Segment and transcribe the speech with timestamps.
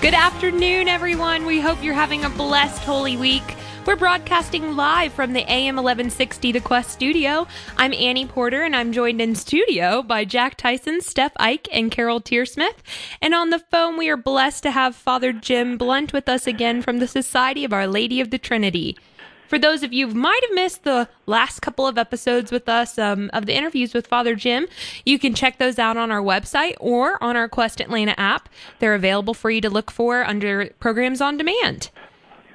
[0.00, 1.44] Good afternoon, everyone.
[1.44, 3.42] We hope you're having a blessed Holy Week.
[3.84, 7.46] We're broadcasting live from the AM 1160 The Quest studio.
[7.76, 12.22] I'm Annie Porter, and I'm joined in studio by Jack Tyson, Steph Ike, and Carol
[12.22, 12.78] Tearsmith.
[13.20, 16.80] And on the phone, we are blessed to have Father Jim Blount with us again
[16.80, 18.96] from the Society of Our Lady of the Trinity.
[19.50, 23.00] For those of you who might have missed the last couple of episodes with us
[23.00, 24.68] um, of the interviews with Father Jim,
[25.04, 28.48] you can check those out on our website or on our Quest Atlanta app.
[28.78, 31.90] They're available for you to look for under programs on demand.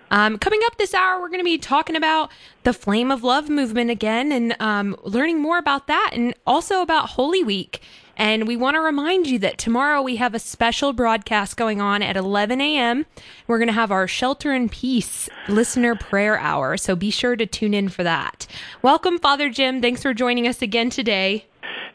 [0.10, 2.32] Um, coming up this hour, we're going to be talking about
[2.64, 7.10] the Flame of Love movement again and um, learning more about that and also about
[7.10, 7.82] Holy Week.
[8.18, 12.02] And we want to remind you that tomorrow we have a special broadcast going on
[12.02, 13.06] at 11 a.m.
[13.46, 16.78] We're going to have our Shelter in Peace listener prayer hour.
[16.78, 18.48] So be sure to tune in for that.
[18.82, 19.82] Welcome, Father Jim.
[19.82, 21.46] Thanks for joining us again today.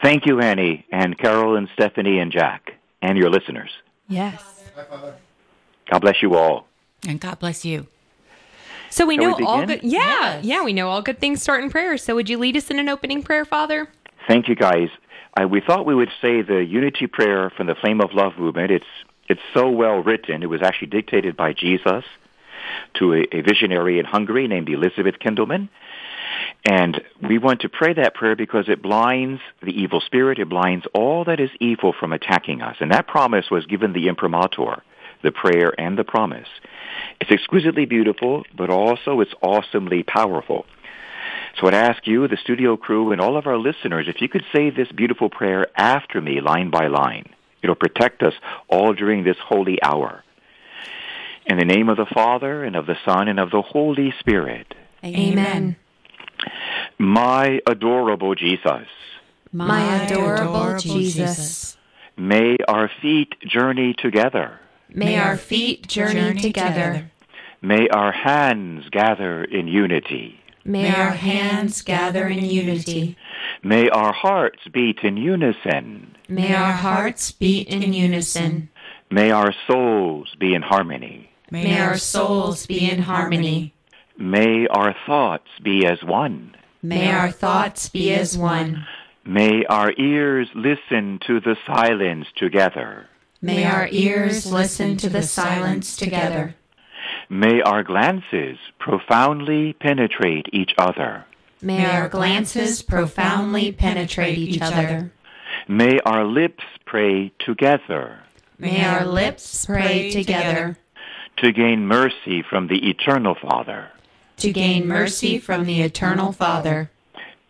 [0.02, 3.70] Thank you, Annie, and Carol, and Stephanie, and Jack, and your listeners.
[4.08, 4.42] Yes.
[5.90, 6.66] God bless you all.
[7.06, 7.86] And God bless you.
[8.90, 9.82] So we Shall know we all good.
[9.82, 9.98] Yeah,
[10.36, 10.44] Yes.
[10.44, 11.96] yeah, we know all good things start in prayer.
[11.96, 13.88] So would you lead us in an opening prayer, Father?
[14.26, 14.88] Thank you, guys.
[15.34, 18.70] I, we thought we would say the unity prayer from the Flame of Love movement.
[18.70, 18.84] It's
[19.28, 20.42] it's so well written.
[20.42, 22.04] It was actually dictated by Jesus
[22.94, 25.68] to a, a visionary in Hungary named Elizabeth Kindelmann.
[26.68, 30.38] And we want to pray that prayer because it blinds the evil spirit.
[30.38, 32.76] It blinds all that is evil from attacking us.
[32.80, 34.82] And that promise was given the imprimatur,
[35.22, 36.48] the prayer and the promise.
[37.20, 40.66] It's exquisitely beautiful, but also it's awesomely powerful.
[41.58, 44.44] So I'd ask you, the studio crew, and all of our listeners, if you could
[44.54, 47.26] say this beautiful prayer after me, line by line.
[47.62, 48.34] It'll protect us
[48.68, 50.24] all during this holy hour.
[51.46, 54.74] In the name of the Father, and of the Son, and of the Holy Spirit.
[55.04, 55.76] Amen.
[56.98, 58.86] My adorable Jesus,
[59.52, 61.76] My adorable Jesus,
[62.16, 64.60] may our feet journey together.
[64.88, 67.10] may our feet journey together.
[67.62, 70.40] May our hands gather in unity.
[70.64, 73.16] May our hands gather in unity.
[73.62, 76.16] May our hearts beat in unison.
[76.28, 78.68] May our hearts beat in unison.
[79.10, 81.30] May our souls be in harmony.
[81.50, 83.74] May our souls be in harmony.
[84.16, 86.54] May our thoughts be as one.
[86.82, 88.86] May our thoughts be as one.
[89.24, 93.08] May our ears listen to the silence together.
[93.42, 96.54] May our ears listen to the silence together.
[97.30, 101.24] May our glances profoundly penetrate each other.
[101.62, 105.12] May our glances profoundly penetrate each other.
[105.68, 108.20] May our lips pray together
[108.60, 110.76] May our lips pray together
[111.38, 113.90] to gain mercy from the eternal Father.
[114.36, 116.90] to gain mercy from the eternal Father.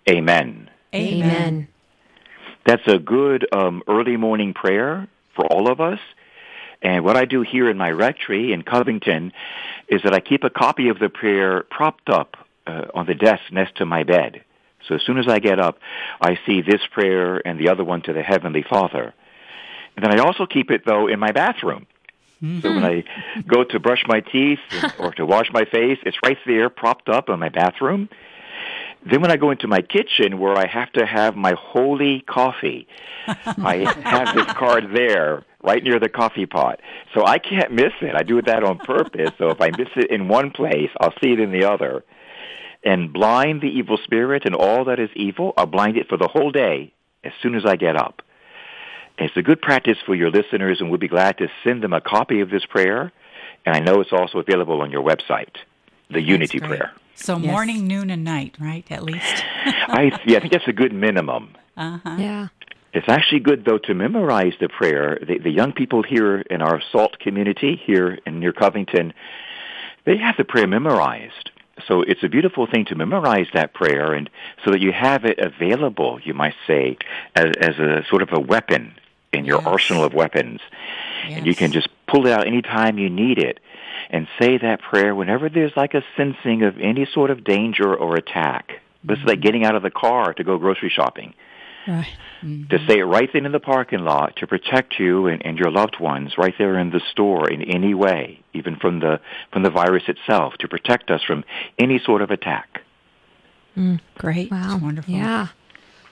[0.08, 0.70] Amen.
[0.94, 1.66] Amen.
[2.64, 5.98] That's a good um, early morning prayer for all of us.
[6.82, 9.32] And what I do here in my rectory in Covington
[9.88, 12.36] is that I keep a copy of the prayer propped up
[12.66, 14.44] uh, on the desk next to my bed.
[14.88, 15.78] So as soon as I get up,
[16.20, 19.12] I see this prayer and the other one to the Heavenly Father.
[19.96, 21.86] And then I also keep it, though, in my bathroom.
[22.62, 23.04] So when I
[23.46, 24.60] go to brush my teeth
[24.98, 28.08] or to wash my face, it's right there propped up in my bathroom.
[29.04, 32.86] Then when I go into my kitchen where I have to have my holy coffee,
[33.26, 36.80] I have this card there right near the coffee pot.
[37.14, 38.14] So I can't miss it.
[38.14, 39.30] I do that on purpose.
[39.38, 42.04] So if I miss it in one place, I'll see it in the other.
[42.82, 46.28] And blind the evil spirit and all that is evil, I'll blind it for the
[46.28, 48.22] whole day as soon as I get up.
[49.18, 51.92] And it's a good practice for your listeners, and we'll be glad to send them
[51.92, 53.12] a copy of this prayer.
[53.66, 55.54] And I know it's also available on your website,
[56.08, 56.68] the Unity great.
[56.68, 56.92] Prayer.
[57.16, 57.52] So Yes.
[57.52, 58.90] morning, noon, and night, right?
[58.90, 59.44] At least.
[59.66, 61.54] I, yeah, I think that's a good minimum.
[61.76, 62.16] Uh-huh.
[62.18, 62.48] Yeah.
[62.92, 65.18] It's actually good, though, to memorize the prayer.
[65.26, 69.12] The, the young people here in our SOLT community here in near Covington,
[70.04, 71.50] they have the prayer memorized.
[71.86, 74.28] So it's a beautiful thing to memorize that prayer, and
[74.64, 76.98] so that you have it available, you might say,
[77.34, 78.94] as, as a sort of a weapon
[79.32, 79.66] in your Yes.
[79.66, 80.60] arsenal of weapons.
[81.24, 83.60] And you can just pull it out anytime you need it
[84.10, 88.16] and say that prayer whenever there's like a sensing of any sort of danger or
[88.16, 88.80] attack.
[89.04, 89.42] This is like mm-hmm.
[89.42, 91.34] getting out of the car to go grocery shopping
[91.86, 92.06] Right.
[92.42, 95.70] to say it right then in the parking lot to protect you and, and your
[95.70, 99.20] loved ones right there in the store in any way, even from the
[99.52, 101.44] from the virus itself, to protect us from
[101.78, 102.82] any sort of attack.
[104.18, 104.50] Great.
[104.50, 104.70] Wow.
[104.70, 105.14] That's wonderful.
[105.14, 105.48] Yeah.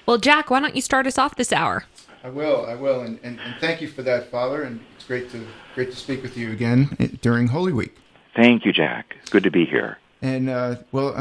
[0.07, 1.85] Well, Jack, why don't you start us off this hour?
[2.25, 4.63] I will, I will, and, and, and thank you for that, Father.
[4.63, 7.95] And it's great to great to speak with you again eh, during Holy Week.
[8.35, 9.17] Thank you, Jack.
[9.21, 9.99] It's good to be here.
[10.23, 11.15] And uh, well,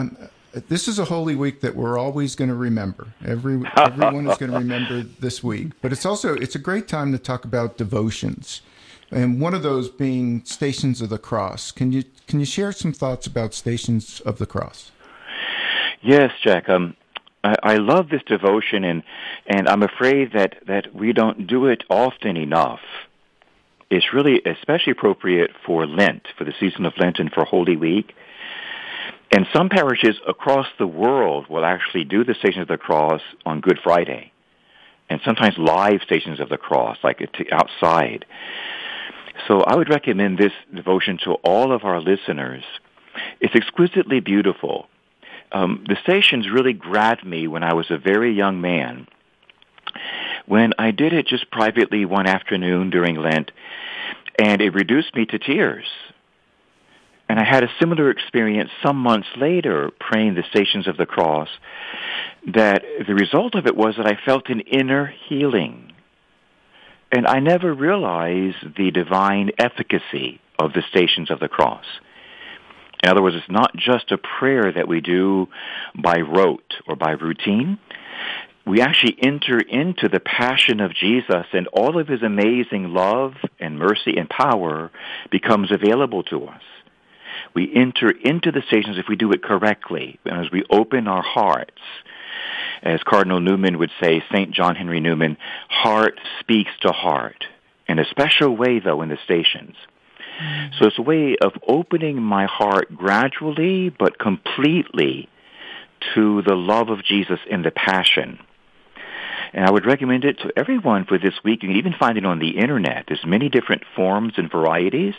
[0.68, 3.08] this is a Holy Week that we're always going to remember.
[3.26, 5.72] Every everyone is going to remember this week.
[5.82, 8.62] But it's also it's a great time to talk about devotions,
[9.12, 11.72] and one of those being Stations of the Cross.
[11.72, 14.92] Can you can you share some thoughts about Stations of the Cross?
[16.02, 16.70] Yes, Jack.
[16.70, 16.96] Um,
[17.44, 19.04] I, I love this devotion, and
[19.48, 22.82] and I'm afraid that that we don't do it often enough.
[23.90, 28.14] It's really especially appropriate for Lent, for the season of Lent, and for Holy Week.
[29.32, 33.60] And some parishes across the world will actually do the Stations of the Cross on
[33.60, 34.32] Good Friday,
[35.10, 37.22] and sometimes live Stations of the Cross, like
[37.52, 38.26] outside.
[39.48, 42.64] So I would recommend this devotion to all of our listeners.
[43.40, 44.88] It's exquisitely beautiful.
[45.52, 49.08] Um, the stations really grabbed me when I was a very young man.
[50.46, 53.52] When I did it just privately one afternoon during Lent,
[54.40, 55.86] and it reduced me to tears.
[57.30, 61.50] And I had a similar experience some months later praying the Stations of the Cross
[62.54, 65.92] that the result of it was that I felt an inner healing.
[67.12, 71.86] And I never realized the divine efficacy of the Stations of the Cross.
[73.04, 75.48] In other words, it's not just a prayer that we do
[75.96, 77.78] by rote or by routine.
[78.66, 83.78] We actually enter into the passion of Jesus and all of his amazing love and
[83.78, 84.92] mercy and power
[85.32, 86.62] becomes available to us.
[87.58, 91.24] We enter into the stations if we do it correctly, and as we open our
[91.24, 91.82] hearts.
[92.84, 94.52] As Cardinal Newman would say, St.
[94.52, 95.38] John Henry Newman,
[95.68, 97.46] heart speaks to heart.
[97.88, 99.76] In a special way, though, in the stations.
[100.78, 105.28] So it's a way of opening my heart gradually but completely
[106.14, 108.38] to the love of Jesus in the passion.
[109.52, 111.64] And I would recommend it to everyone for this week.
[111.64, 113.06] You can even find it on the internet.
[113.08, 115.16] There's many different forms and varieties.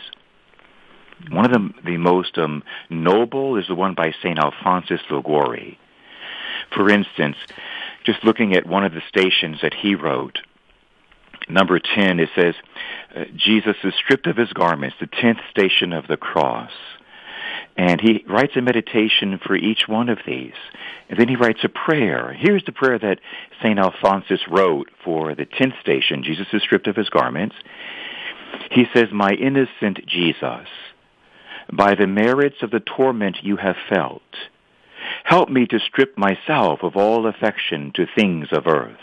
[1.29, 4.39] One of the, the most um, noble is the one by St.
[4.39, 5.77] Alphonsus Liguori.
[6.73, 7.35] For instance,
[8.05, 10.39] just looking at one of the stations that he wrote,
[11.49, 12.55] number 10, it says,
[13.15, 16.71] uh, Jesus is stripped of his garments, the 10th station of the cross.
[17.77, 20.53] And he writes a meditation for each one of these.
[21.09, 22.35] And then he writes a prayer.
[22.37, 23.19] Here's the prayer that
[23.63, 23.79] St.
[23.79, 26.23] Alphonsus wrote for the 10th station.
[26.23, 27.55] Jesus is stripped of his garments.
[28.71, 30.67] He says, My innocent Jesus,
[31.71, 34.21] by the merits of the torment you have felt,
[35.23, 38.97] help me to strip myself of all affection to things of earth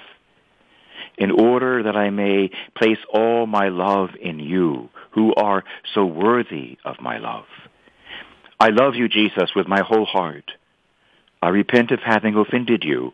[1.18, 5.64] in order that I may place all my love in you, who are
[5.94, 7.46] so worthy of my love.
[8.60, 10.52] I love you, Jesus, with my whole heart.
[11.42, 13.12] I repent of having offended you.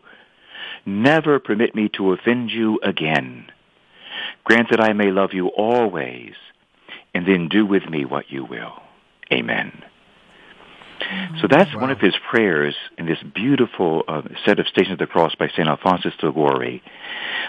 [0.85, 3.45] Never permit me to offend you again.
[4.43, 6.33] Grant that I may love you always,
[7.13, 8.82] and then do with me what you will.
[9.33, 9.83] Amen.
[11.41, 11.81] So that's wow.
[11.81, 15.47] one of his prayers in this beautiful uh, set of Stations of the Cross by
[15.49, 15.67] St.
[15.67, 16.81] Alphonsus Liguori.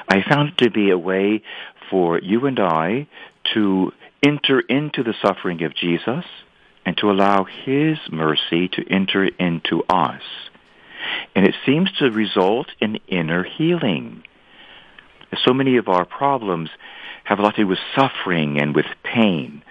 [0.08, 1.42] I found it to be a way
[1.90, 3.06] for you and I
[3.52, 3.92] to
[4.24, 6.24] enter into the suffering of Jesus
[6.86, 10.22] and to allow his mercy to enter into us.
[11.34, 14.24] And it seems to result in inner healing.
[15.44, 16.70] So many of our problems
[17.24, 19.62] have a lot to do with suffering and with pain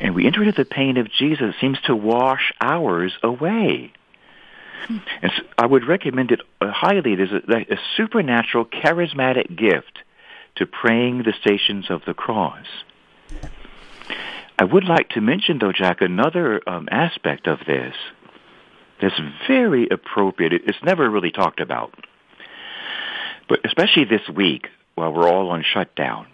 [0.00, 3.92] and we enter into the pain of Jesus, it seems to wash ours away.
[4.88, 7.14] And so I would recommend it uh, highly.
[7.14, 9.98] There's a, a supernatural, charismatic gift
[10.56, 12.66] to praying the stations of the cross.
[14.58, 17.94] I would like to mention, though, Jack, another um, aspect of this
[19.00, 20.52] that's very appropriate.
[20.52, 21.92] It's never really talked about.
[23.48, 26.26] But especially this week, while we're all on shutdown,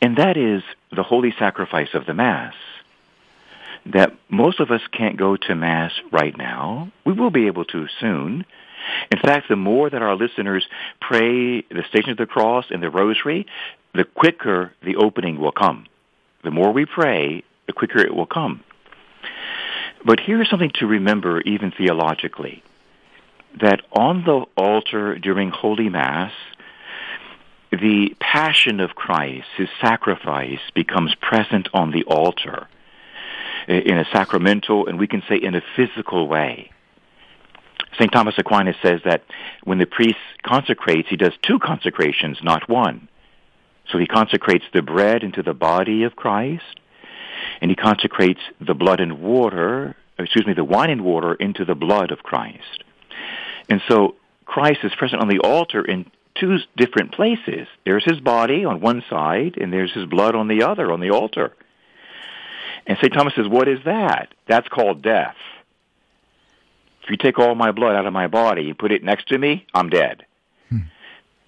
[0.00, 0.62] and that is
[0.94, 2.54] the holy sacrifice of the Mass.
[3.86, 6.90] That most of us can't go to Mass right now.
[7.04, 8.46] We will be able to soon.
[9.10, 10.66] In fact, the more that our listeners
[11.00, 13.46] pray the Station of the Cross and the Rosary,
[13.94, 15.86] the quicker the opening will come.
[16.42, 18.62] The more we pray, the quicker it will come.
[20.04, 22.62] But here's something to remember even theologically.
[23.60, 26.32] That on the altar during Holy Mass,
[27.76, 32.68] the passion of Christ, his sacrifice, becomes present on the altar
[33.68, 36.70] eh, in a sacramental and we can say in a physical way.
[37.94, 38.12] St.
[38.12, 39.22] Thomas Aquinas says that
[39.62, 43.08] when the priest consecrates, he does two consecrations, not one.
[43.90, 46.80] So he consecrates the bread into the body of Christ,
[47.60, 51.74] and he consecrates the blood and water, excuse me, the wine and water into the
[51.74, 52.82] blood of Christ.
[53.68, 57.66] And so Christ is present on the altar in two different places.
[57.84, 61.10] There's his body on one side, and there's his blood on the other, on the
[61.10, 61.52] altar.
[62.86, 63.12] And St.
[63.12, 64.34] Thomas says, what is that?
[64.46, 65.36] That's called death.
[67.02, 69.38] If you take all my blood out of my body and put it next to
[69.38, 70.24] me, I'm dead.
[70.70, 70.78] Hmm.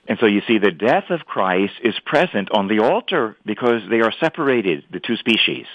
[0.07, 4.01] And so you see the death of Christ is present on the altar because they
[4.01, 5.67] are separated, the two species.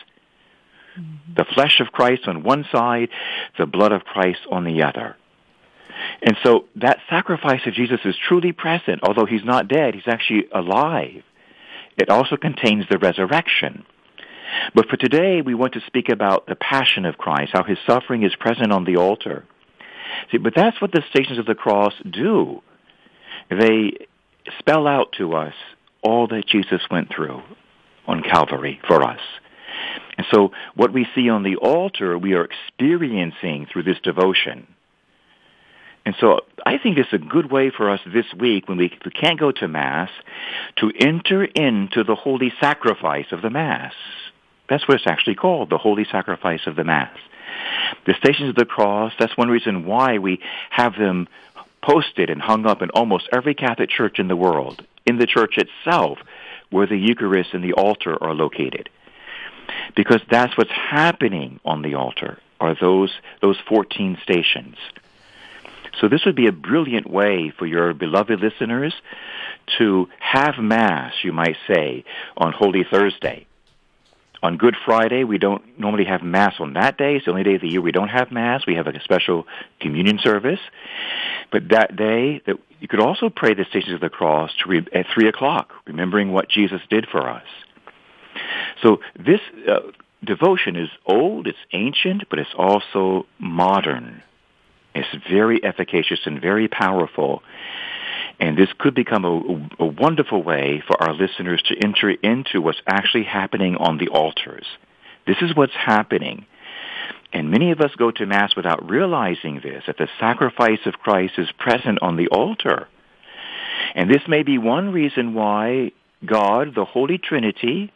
[0.97, 1.33] Mm-hmm.
[1.35, 3.09] The flesh of Christ on one side,
[3.57, 5.15] the blood of Christ on the other.
[6.21, 9.01] And so that sacrifice of Jesus is truly present.
[9.03, 11.23] Although he's not dead, he's actually alive.
[11.97, 13.85] It also contains the resurrection.
[14.75, 18.23] But for today, we want to speak about the passion of Christ, how his suffering
[18.23, 19.45] is present on the altar.
[20.31, 22.61] See, but that's what the stations of the cross do.
[23.49, 24.07] They
[24.59, 25.53] spell out to us
[26.03, 27.41] all that Jesus went through
[28.07, 29.19] on Calvary for us.
[30.17, 34.67] And so what we see on the altar, we are experiencing through this devotion.
[36.05, 39.39] And so I think it's a good way for us this week when we, can't
[39.39, 40.09] go to Mass
[40.77, 43.93] to enter into the holy sacrifice of the Mass.
[44.67, 47.15] That's what it's actually called, the holy sacrifice of the Mass.
[48.05, 50.39] The Stations of the Cross, that's one reason why we
[50.69, 51.27] have them
[51.81, 55.57] posted and hung up in almost every Catholic church in the world, in the church
[55.57, 56.19] itself,
[56.69, 58.89] where the Eucharist and the altar are located.
[59.95, 64.77] Because that's what's happening on the altar, are those, those 14 stations.
[65.99, 68.93] So this would be a brilliant way for your beloved listeners
[69.77, 72.05] to have Mass, you might say,
[72.37, 73.45] on Holy Thursday.
[74.43, 77.15] On Good Friday, we don't normally have Mass on that day.
[77.15, 78.65] It's the only day of the year we don't have Mass.
[78.65, 79.45] We have a special
[79.79, 80.59] communion service.
[81.51, 84.51] But that day, that you could also pray the Stations of the Cross
[84.93, 87.45] at 3 o'clock, remembering what Jesus did for us.
[88.81, 89.91] So this uh,
[90.23, 94.23] devotion is old, it's ancient, but it's also modern.
[94.93, 97.43] It's very efficacious and very powerful.
[98.39, 102.81] And this could become a, a, wonderful way for our listeners to enter into what's
[102.87, 104.65] actually happening on the altars.
[105.27, 106.45] This is what's happening.
[107.31, 111.33] And many of us go to Mass without realizing this, that the sacrifice of Christ
[111.37, 112.87] is present on the altar.
[113.95, 115.91] And this may be one reason why
[116.25, 117.91] God, the Holy Trinity,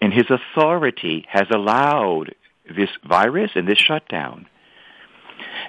[0.00, 2.34] in his authority, has allowed
[2.68, 4.46] this virus and this shutdown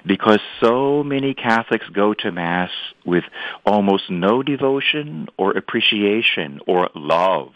[0.06, 2.70] because so many Catholics go to Mass
[3.04, 3.24] with
[3.64, 7.52] almost no devotion or appreciation or love.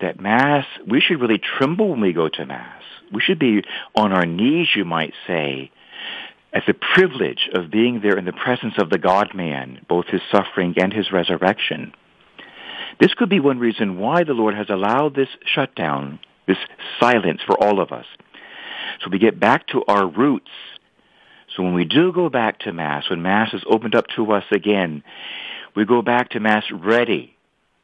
[0.00, 2.82] That Mass, we should really tremble when we go to Mass.
[3.12, 3.62] We should be
[3.94, 5.70] on our knees, you might say,
[6.52, 10.74] at the privilege of being there in the presence of the God-man, both his suffering
[10.80, 11.92] and his resurrection.
[13.00, 16.56] This could be one reason why the Lord has allowed this shutdown, this
[16.98, 18.06] silence for all of us.
[19.02, 20.50] So we get back to our roots
[21.56, 24.44] so when we do go back to Mass, when Mass is opened up to us
[24.52, 25.02] again,
[25.74, 27.34] we go back to Mass ready,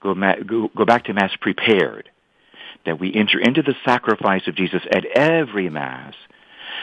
[0.02, 2.11] go, go, go back to Mass prepared,
[2.85, 6.14] that we enter into the sacrifice of Jesus at every Mass,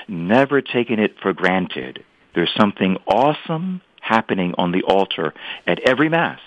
[0.07, 2.03] never taking it for granted.
[2.33, 5.33] There's something awesome happening on the altar
[5.67, 6.39] at every Mass.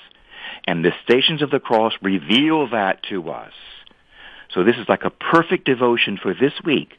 [0.65, 3.53] And the Stations of the Cross reveal that to us.
[4.55, 6.99] So this is like a perfect devotion for this week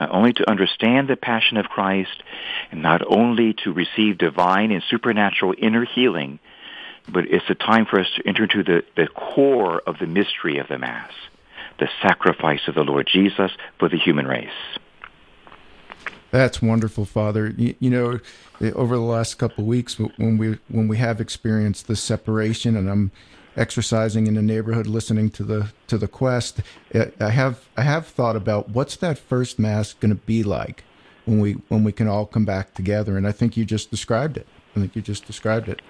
[0.00, 2.22] not only to understand the passion of Christ
[2.70, 6.38] and not only to receive divine and supernatural inner healing,
[7.08, 10.58] but it's a time for us to enter into the, the core of the mystery
[10.58, 11.10] of the Mass,
[11.78, 14.50] the sacrifice of the Lord Jesus for the human race.
[16.30, 17.54] That's wonderful, Father.
[17.56, 18.20] You, you, know,
[18.74, 22.90] over the last couple of weeks, when we when we have experienced this separation, and
[22.90, 23.12] I'm
[23.58, 26.60] exercising in the neighborhood, listening to the to the quest,
[27.20, 30.84] I have I have thought about what's that first mass going to be like
[31.24, 34.36] when we when we can all come back together, and I think you just described
[34.36, 34.46] it.
[34.76, 35.82] I think you just described it.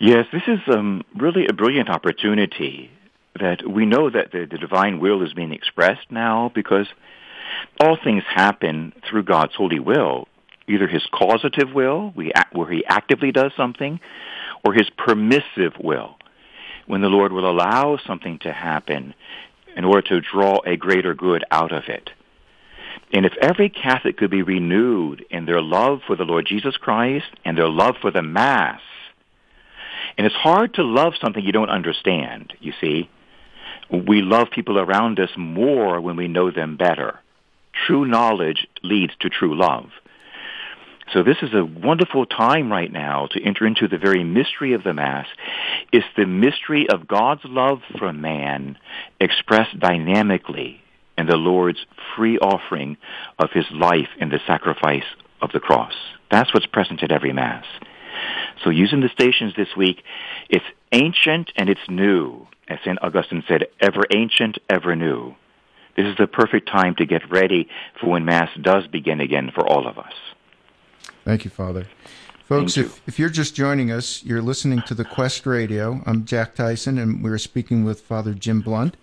[0.00, 2.90] Yes, this is um, really a brilliant opportunity
[3.40, 6.86] that we know that the, the divine will is being expressed now because
[7.80, 10.28] all things happen through God's holy will,
[10.68, 14.00] either His causative will, where He actively does something,
[14.64, 16.16] or His permissive will,
[16.88, 19.14] when the Lord will allow something to happen
[19.76, 22.10] in order to draw a greater good out of it.
[23.12, 27.26] And if every Catholic could be renewed in their love for the Lord Jesus Christ
[27.44, 28.80] and their love for the Mass,
[30.16, 33.08] and it's hard to love something you don't understand, you see.
[33.90, 37.20] We love people around us more when we know them better.
[37.86, 39.90] True knowledge leads to true love.
[41.12, 44.84] So this is a wonderful time right now to enter into the very mystery of
[44.84, 45.26] the Mass.
[45.90, 48.76] It's the mystery of God's love for man
[49.18, 50.82] expressed dynamically
[51.16, 51.78] in the Lord's
[52.14, 52.98] free offering
[53.38, 55.04] of his life in the sacrifice
[55.40, 55.94] of the cross.
[56.30, 57.64] That's what's present at every Mass.
[58.62, 60.02] So using the stations this week,
[60.50, 62.46] it's ancient and it's new.
[62.68, 62.98] As St.
[63.02, 65.34] Augustine said, ever ancient, ever new.
[65.96, 67.66] This is the perfect time to get ready
[67.98, 70.12] for when Mass does begin again for all of us.
[71.28, 71.86] Thank you, Father.
[72.46, 76.00] Folks, Thank if, if you're just joining us, you're listening to the Quest Radio.
[76.06, 78.96] I'm Jack Tyson, and we're speaking with Father Jim Blount.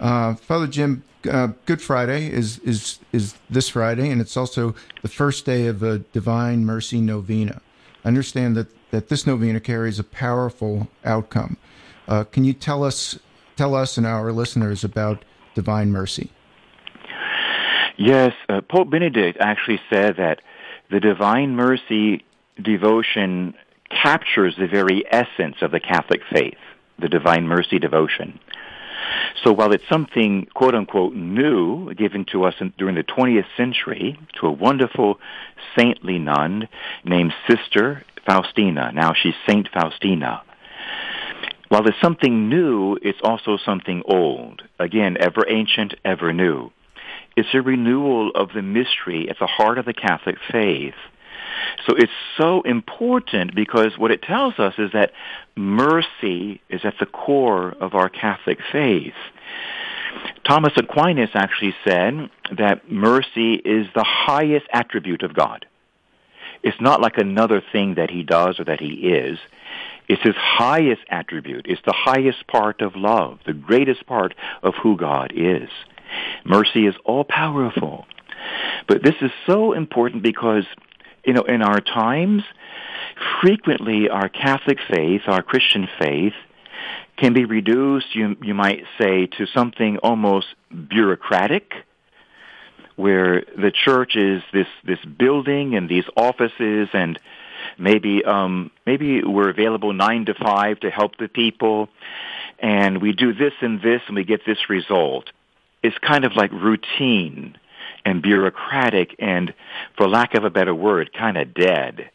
[0.00, 5.08] Uh, Father Jim, uh, Good Friday is, is, is this Friday, and it's also the
[5.08, 7.60] first day of a Divine Mercy Novena.
[8.06, 11.58] I understand that, that this novena carries a powerful outcome.
[12.08, 13.18] Uh, can you tell us,
[13.56, 16.32] tell us and our listeners about Divine Mercy?
[17.98, 20.40] Yes, uh, Pope Benedict actually said that
[20.90, 22.24] the Divine Mercy
[22.60, 23.54] devotion
[23.90, 26.58] captures the very essence of the Catholic faith,
[26.98, 28.38] the Divine Mercy devotion.
[29.44, 34.18] So while it's something quote unquote new given to us in, during the 20th century
[34.40, 35.18] to a wonderful
[35.76, 36.68] saintly nun
[37.04, 40.42] named Sister Faustina, now she's Saint Faustina.
[41.68, 44.62] While it's something new, it's also something old.
[44.78, 46.72] Again, ever ancient, ever new.
[47.40, 50.92] It's a renewal of the mystery at the heart of the Catholic faith.
[51.86, 55.12] So it's so important because what it tells us is that
[55.56, 59.14] mercy is at the core of our Catholic faith.
[60.46, 62.28] Thomas Aquinas actually said
[62.58, 65.64] that mercy is the highest attribute of God.
[66.62, 69.38] It's not like another thing that he does or that he is.
[70.08, 71.64] It's his highest attribute.
[71.66, 75.70] It's the highest part of love, the greatest part of who God is.
[76.44, 78.06] Mercy is all powerful.
[78.86, 80.64] But this is so important because
[81.24, 82.42] you know, in our times,
[83.40, 86.34] frequently our Catholic faith, our Christian faith,
[87.16, 90.46] can be reduced, you, you might say, to something almost
[90.88, 91.72] bureaucratic,
[92.96, 97.18] where the church is this, this building and these offices and
[97.78, 101.88] maybe, um, maybe we're available nine to five to help the people
[102.58, 105.30] and we do this and this and we get this result.
[105.82, 107.56] It's kind of like routine
[108.04, 109.54] and bureaucratic and,
[109.96, 112.10] for lack of a better word, kind of dead.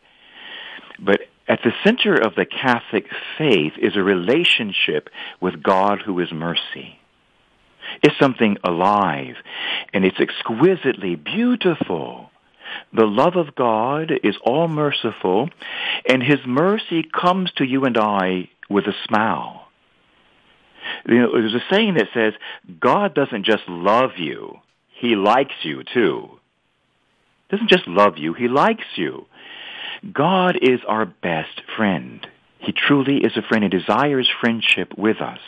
[1.00, 3.06] But at the center of the Catholic
[3.38, 7.00] faith is a relationship with God who is mercy.
[8.02, 9.36] It's something alive,
[9.94, 12.32] and it's exquisitely beautiful.
[12.94, 15.50] The love of God is all merciful,
[16.10, 19.65] and His mercy comes to you and I with a smile.
[21.07, 22.33] You know, there's a saying that says,
[22.79, 24.59] God doesn't just love you,
[25.00, 26.29] he likes you too.
[27.50, 29.25] Doesn't just love you, he likes you.
[30.11, 32.25] God is our best friend.
[32.59, 33.63] He truly is a friend.
[33.63, 35.39] He desires friendship with us.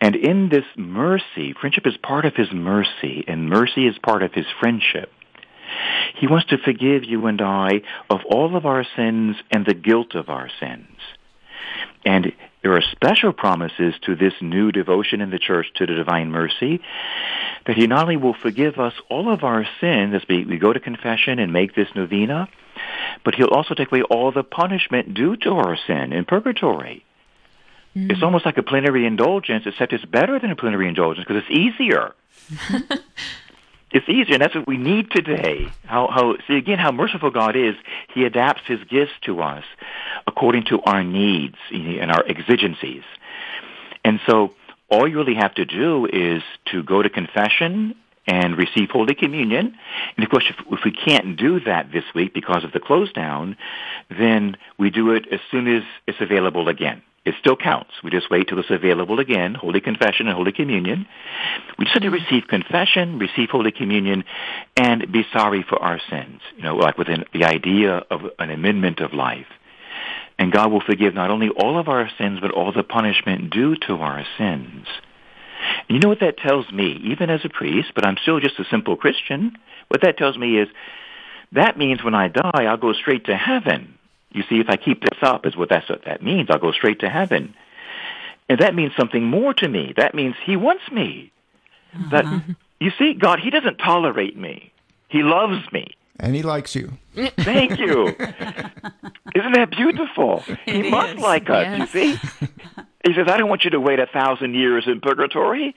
[0.00, 4.32] And in this mercy, friendship is part of his mercy, and mercy is part of
[4.32, 5.10] his friendship.
[6.18, 10.14] He wants to forgive you and I of all of our sins and the guilt
[10.14, 10.98] of our sins.
[12.04, 12.32] And
[12.66, 16.80] there are special promises to this new devotion in the church to the divine mercy
[17.64, 20.72] that he not only will forgive us all of our sins as we, we go
[20.72, 22.48] to confession and make this novena,
[23.24, 27.04] but he'll also take away all the punishment due to our sin in purgatory.
[27.94, 28.10] Mm.
[28.10, 31.56] It's almost like a plenary indulgence, except it's better than a plenary indulgence because it's
[31.56, 32.16] easier.
[33.92, 35.68] it's easier, and that's what we need today.
[35.84, 37.74] How, how, see again how merciful God is.
[38.14, 39.64] He adapts His gifts to us
[40.26, 43.04] according to our needs and our exigencies.
[44.04, 44.54] And so,
[44.88, 47.94] all you really have to do is to go to confession
[48.26, 49.76] and receive Holy Communion.
[50.16, 53.12] And of course, if, if, we can't do that this week because of the close
[53.12, 53.56] down,
[54.10, 57.02] then we do it as soon as it's available again.
[57.26, 57.90] It still counts.
[58.04, 61.08] We just wait till it's available again, Holy Confession and Holy Communion.
[61.76, 64.22] We just have to receive confession, receive Holy Communion,
[64.76, 66.40] and be sorry for our sins.
[66.56, 69.48] You know, like within the idea of an amendment of life.
[70.38, 73.74] And God will forgive not only all of our sins, but all the punishment due
[73.88, 74.86] to our sins.
[75.88, 78.60] And you know what that tells me, even as a priest, but I'm still just
[78.60, 79.56] a simple Christian?
[79.88, 80.68] What that tells me is
[81.50, 83.95] that means when I die, I'll go straight to heaven.
[84.36, 86.50] You see, if I keep this up, is what that's what that means.
[86.50, 87.54] I'll go straight to heaven.
[88.50, 89.94] And that means something more to me.
[89.96, 91.32] That means he wants me.
[91.94, 92.08] Uh-huh.
[92.10, 94.72] That you see, God, he doesn't tolerate me.
[95.08, 95.96] He loves me.
[96.20, 96.92] And he likes you.
[97.14, 98.08] Thank you.
[99.34, 100.44] Isn't that beautiful?
[100.66, 101.78] It he must like us, yes.
[101.78, 102.46] you see?
[103.06, 105.74] He says, I don't want you to wait a thousand years in purgatory.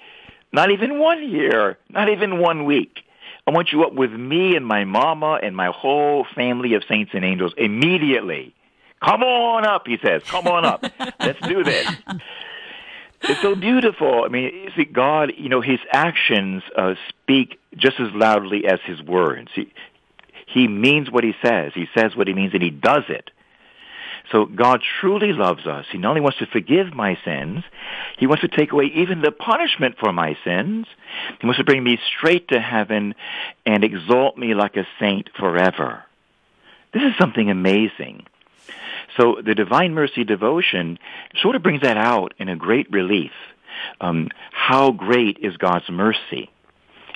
[0.51, 1.77] Not even one year.
[1.89, 3.03] Not even one week.
[3.49, 7.13] I want you up with me and my mama and my whole family of saints
[7.15, 8.53] and angels immediately.
[9.03, 10.21] Come on up, he says.
[10.25, 10.85] Come on up.
[11.19, 11.89] Let's do this.
[13.23, 14.23] It's so beautiful.
[14.23, 19.01] I mean, see, God, you know, his actions uh, speak just as loudly as his
[19.01, 19.49] words.
[19.55, 19.73] He,
[20.45, 21.71] he means what he says.
[21.73, 23.31] He says what he means and he does it.
[24.31, 25.85] So God truly loves us.
[25.91, 27.63] He not only wants to forgive my sins,
[28.17, 30.85] He wants to take away even the punishment for my sins.
[31.39, 33.15] He wants to bring me straight to heaven
[33.65, 36.03] and exalt me like a saint forever.
[36.93, 38.25] This is something amazing.
[39.17, 40.99] So the Divine Mercy devotion
[41.41, 43.31] sort of brings that out in a great relief.
[43.99, 46.49] Um, how great is God's mercy?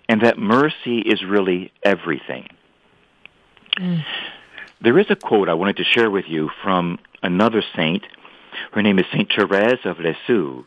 [0.10, 2.50] And that mercy is really everything.
[3.78, 4.04] Mm.
[4.84, 8.04] There is a quote I wanted to share with you from another saint.
[8.74, 10.66] Her name is Saint Therese of Lisieux.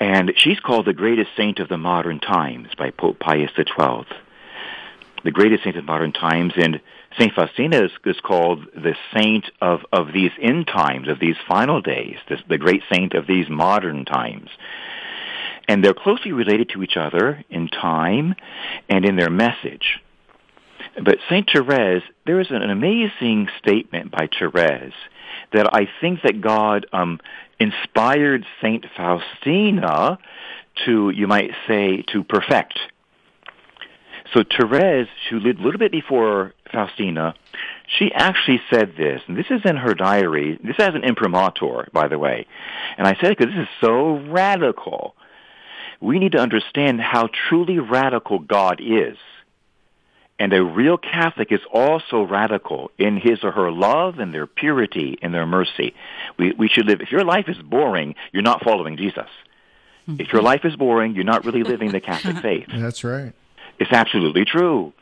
[0.00, 4.06] And she's called the greatest saint of the modern times by Pope Pius XII.
[5.22, 6.54] The greatest saint of modern times.
[6.56, 6.80] And
[7.18, 11.82] Saint Faustina is, is called the saint of, of these end times, of these final
[11.82, 12.16] days,
[12.48, 14.48] the great saint of these modern times.
[15.68, 18.34] And they're closely related to each other in time
[18.88, 20.00] and in their message.
[21.04, 24.94] But Saint Therese, there is an amazing statement by Therese
[25.52, 27.20] that I think that God um,
[27.60, 30.18] inspired Saint Faustina
[30.86, 32.78] to, you might say, to perfect.
[34.34, 37.34] So Therese, who lived a little bit before Faustina,
[37.98, 40.58] she actually said this, and this is in her diary.
[40.62, 42.46] This has an imprimatur, by the way.
[42.98, 45.14] And I said because this is so radical.
[46.00, 49.16] We need to understand how truly radical God is.
[50.38, 55.18] And a real Catholic is also radical in his or her love and their purity
[55.20, 55.94] and their mercy.
[56.38, 59.26] We, we should live, if your life is boring, you're not following Jesus.
[60.06, 60.20] Mm-hmm.
[60.20, 62.68] If your life is boring, you're not really living the Catholic faith.
[62.72, 63.32] That's right.
[63.80, 64.92] It's absolutely true.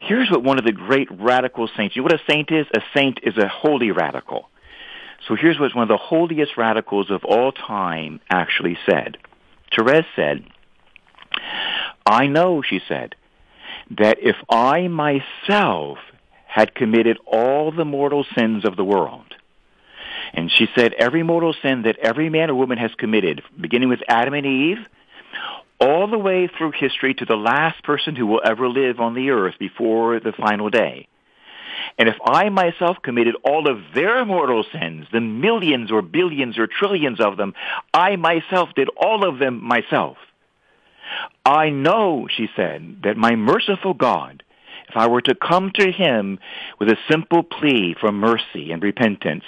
[0.00, 2.66] Here's what one of the great radical saints, you know what a saint is?
[2.74, 4.50] A saint is a holy radical.
[5.28, 9.16] So here's what one of the holiest radicals of all time actually said.
[9.74, 10.44] Therese said,
[12.04, 13.14] I know, she said,
[13.90, 15.98] that if I myself
[16.46, 19.34] had committed all the mortal sins of the world,
[20.32, 24.00] and she said every mortal sin that every man or woman has committed, beginning with
[24.08, 24.78] Adam and Eve,
[25.80, 29.30] all the way through history to the last person who will ever live on the
[29.30, 31.08] earth before the final day.
[31.98, 36.66] And if I myself committed all of their mortal sins, the millions or billions or
[36.66, 37.54] trillions of them,
[37.92, 40.16] I myself did all of them myself.
[41.44, 44.42] I know, she said, that my merciful God,
[44.88, 46.38] if I were to come to him
[46.78, 49.44] with a simple plea for mercy and repentance,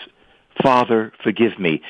[0.63, 1.83] Father, forgive me.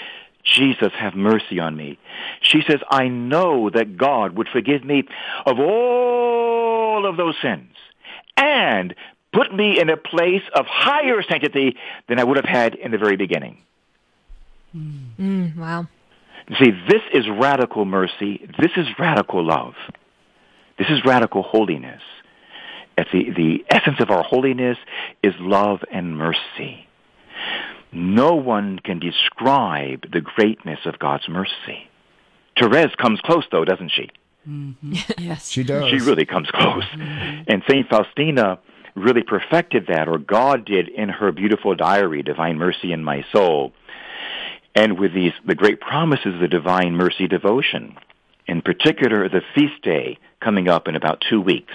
[0.44, 1.98] Jesus, have mercy on me.
[2.40, 5.04] She says, I know that God would forgive me
[5.44, 7.74] of all of those sins
[8.36, 8.94] and
[9.32, 11.76] put me in a place of higher sanctity
[12.08, 13.58] than I would have had in the very beginning.
[14.74, 15.86] Mm, wow.
[16.48, 18.48] See, this is radical mercy.
[18.58, 19.74] This is radical love.
[20.78, 22.02] This is radical holiness.
[22.96, 24.78] At the, the essence of our holiness
[25.22, 26.86] is love and mercy.
[27.92, 31.90] No one can describe the greatness of God's mercy.
[32.58, 34.10] Therese comes close, though, doesn't she?
[34.48, 34.92] Mm-hmm.
[35.18, 35.50] yes.
[35.50, 35.90] She does.
[35.90, 36.84] She really comes close.
[36.84, 37.42] Mm-hmm.
[37.48, 37.88] And St.
[37.88, 38.58] Faustina
[38.94, 43.72] really perfected that, or God did in her beautiful diary, Divine Mercy in My Soul
[44.76, 47.96] and with these the great promises of the Divine Mercy devotion,
[48.46, 51.72] in particular the feast day coming up in about two weeks,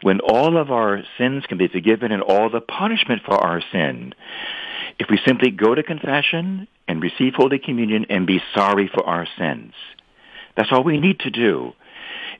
[0.00, 4.14] when all of our sins can be forgiven and all the punishment for our sin,
[4.98, 9.26] if we simply go to confession and receive Holy Communion and be sorry for our
[9.36, 9.72] sins.
[10.56, 11.72] That's all we need to do.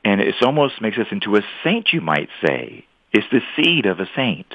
[0.04, 2.86] And it almost makes us into a saint, you might say.
[3.12, 4.46] It's the seed of a saint.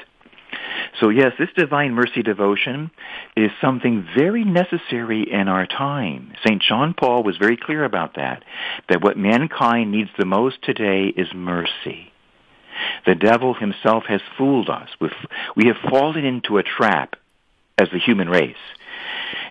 [1.00, 2.90] So yes, this divine mercy devotion
[3.36, 6.32] is something very necessary in our time.
[6.44, 6.62] St.
[6.62, 8.44] John Paul was very clear about that,
[8.88, 12.12] that what mankind needs the most today is mercy.
[13.06, 14.88] The devil himself has fooled us.
[15.56, 17.16] we have fallen into a trap
[17.78, 18.56] as the human race.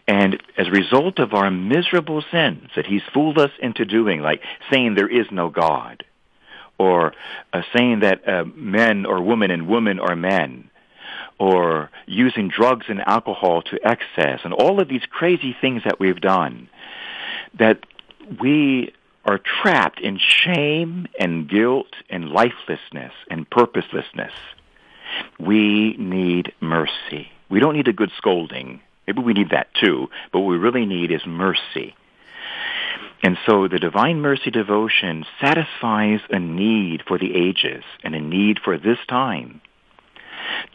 [0.08, 4.41] And as a result of our miserable sins that he's fooled us into doing, like
[4.72, 6.04] saying there is no God,
[6.78, 7.13] or
[7.54, 10.69] uh, saying that uh, men or women and women are men,
[11.39, 16.19] or using drugs and alcohol to excess and all of these crazy things that we've
[16.19, 16.69] done,
[17.58, 17.80] that
[18.41, 18.93] we
[19.25, 24.34] are trapped in shame and guilt and lifelessness and purposelessness.
[25.39, 27.32] We need mercy.
[27.49, 28.82] We don't need a good scolding.
[29.08, 31.95] Maybe we need that too, but what we really need is mercy.
[33.23, 38.60] And so the Divine Mercy Devotion satisfies a need for the ages and a need
[38.63, 39.62] for this time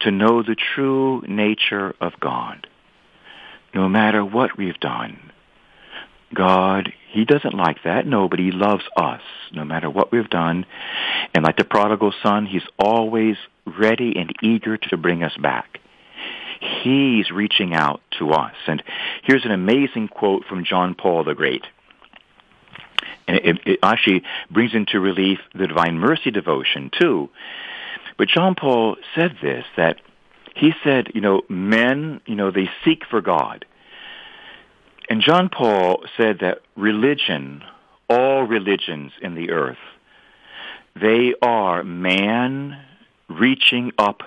[0.01, 2.67] to know the true nature of God.
[3.73, 5.31] No matter what we've done,
[6.33, 8.05] God, He doesn't like that.
[8.05, 10.65] No, but He loves us no matter what we've done.
[11.33, 15.79] And like the prodigal son, He's always ready and eager to bring us back.
[16.83, 18.55] He's reaching out to us.
[18.67, 18.81] And
[19.23, 21.65] here's an amazing quote from John Paul the Great.
[23.27, 27.29] And it, it actually brings into relief the Divine Mercy devotion, too.
[28.17, 29.97] But John Paul said this, that
[30.55, 33.65] he said, you know, men, you know, they seek for God.
[35.09, 37.61] And John Paul said that religion,
[38.09, 39.77] all religions in the earth,
[40.99, 42.81] they are man
[43.29, 44.21] reaching up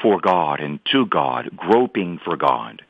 [0.00, 2.82] for God and to God, groping for God.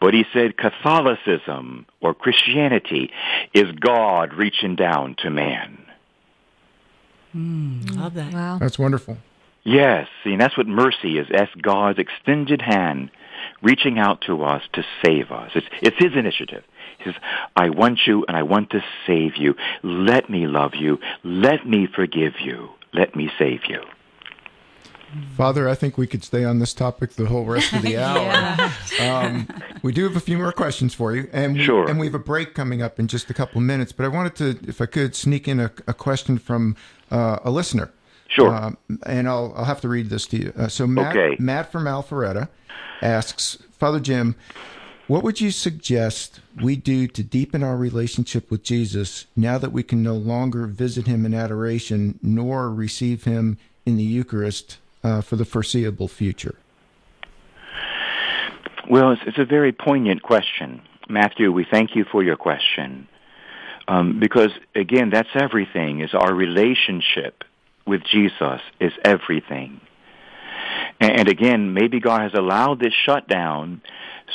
[0.00, 3.10] But he said Catholicism or Christianity
[3.54, 5.83] is God reaching down to man.
[7.34, 8.32] Mm, love that.
[8.32, 8.58] Wow.
[8.58, 9.18] That's wonderful.
[9.64, 11.26] Yes, see, and that's what mercy is.
[11.30, 13.10] That's God's extended hand
[13.62, 15.50] reaching out to us to save us.
[15.54, 16.64] It's, it's His initiative.
[16.98, 17.14] He says,
[17.56, 19.54] I want you and I want to save you.
[19.82, 20.98] Let me love you.
[21.24, 22.68] Let me forgive you.
[22.92, 23.82] Let me save you.
[25.36, 28.70] Father, I think we could stay on this topic the whole rest of the hour.
[29.00, 29.48] um,
[29.82, 31.88] we do have a few more questions for you, and we, Sure.
[31.88, 33.92] and we have a break coming up in just a couple of minutes.
[33.92, 36.76] But I wanted to, if I could, sneak in a, a question from
[37.10, 37.90] uh, a listener.
[38.28, 38.52] Sure.
[38.54, 40.52] Um, and I'll I'll have to read this to you.
[40.56, 41.36] Uh, so Matt Okay.
[41.38, 42.48] Matt from Alpharetta
[43.02, 44.34] asks Father Jim,
[45.06, 49.82] what would you suggest we do to deepen our relationship with Jesus now that we
[49.82, 55.36] can no longer visit him in adoration nor receive him in the Eucharist uh, for
[55.36, 56.56] the foreseeable future?
[58.90, 60.82] Well, it's, it's a very poignant question.
[61.08, 63.06] Matthew, we thank you for your question.
[63.86, 67.44] Um, because, again, that's everything, is our relationship
[67.86, 69.80] with Jesus is everything.
[71.00, 73.82] And, and again, maybe God has allowed this shutdown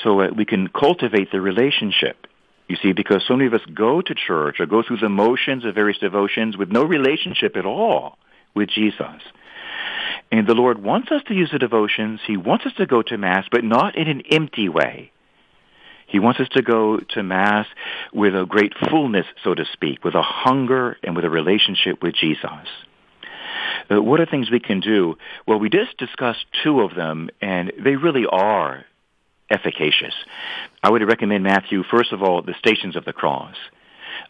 [0.03, 2.27] so that we can cultivate the relationship.
[2.67, 5.65] You see, because so many of us go to church or go through the motions
[5.65, 8.19] of various devotions with no relationship at all
[8.53, 9.21] with Jesus.
[10.31, 12.19] And the Lord wants us to use the devotions.
[12.25, 15.11] He wants us to go to Mass, but not in an empty way.
[16.07, 17.67] He wants us to go to Mass
[18.13, 22.15] with a great fullness, so to speak, with a hunger and with a relationship with
[22.15, 22.67] Jesus.
[23.91, 25.15] Uh, what are things we can do?
[25.47, 28.85] Well, we just discussed two of them, and they really are
[29.49, 30.13] efficacious.
[30.83, 33.55] I would recommend, Matthew, first of all, the Stations of the Cross.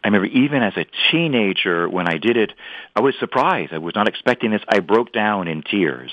[0.04, 2.54] I remember even as a teenager when I did it,
[2.96, 3.74] I was surprised.
[3.74, 4.62] I was not expecting this.
[4.68, 6.12] I broke down in tears.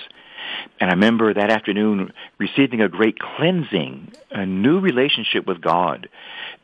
[0.81, 6.09] And I remember that afternoon receiving a great cleansing, a new relationship with God.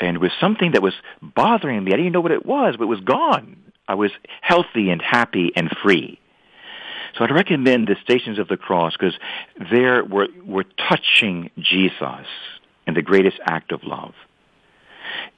[0.00, 1.92] And it was something that was bothering me.
[1.92, 3.56] I didn't know what it was, but it was gone.
[3.88, 6.18] I was healthy and happy and free.
[7.16, 9.14] So I'd recommend the Stations of the Cross because
[9.70, 12.26] there we're, we're touching Jesus
[12.86, 14.14] in the greatest act of love.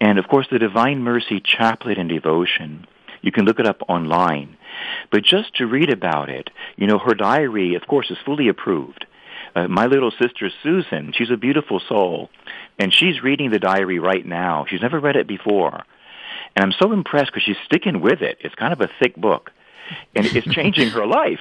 [0.00, 2.86] And of course, the Divine Mercy Chaplet and Devotion,
[3.22, 4.56] you can look it up online.
[5.10, 9.06] But just to read about it, you know, her diary, of course, is fully approved.
[9.54, 12.28] Uh, my little sister Susan, she's a beautiful soul,
[12.78, 14.66] and she's reading the diary right now.
[14.68, 15.84] She's never read it before.
[16.56, 18.38] And I'm so impressed because she's sticking with it.
[18.40, 19.52] It's kind of a thick book,
[20.14, 21.40] and it's changing her life.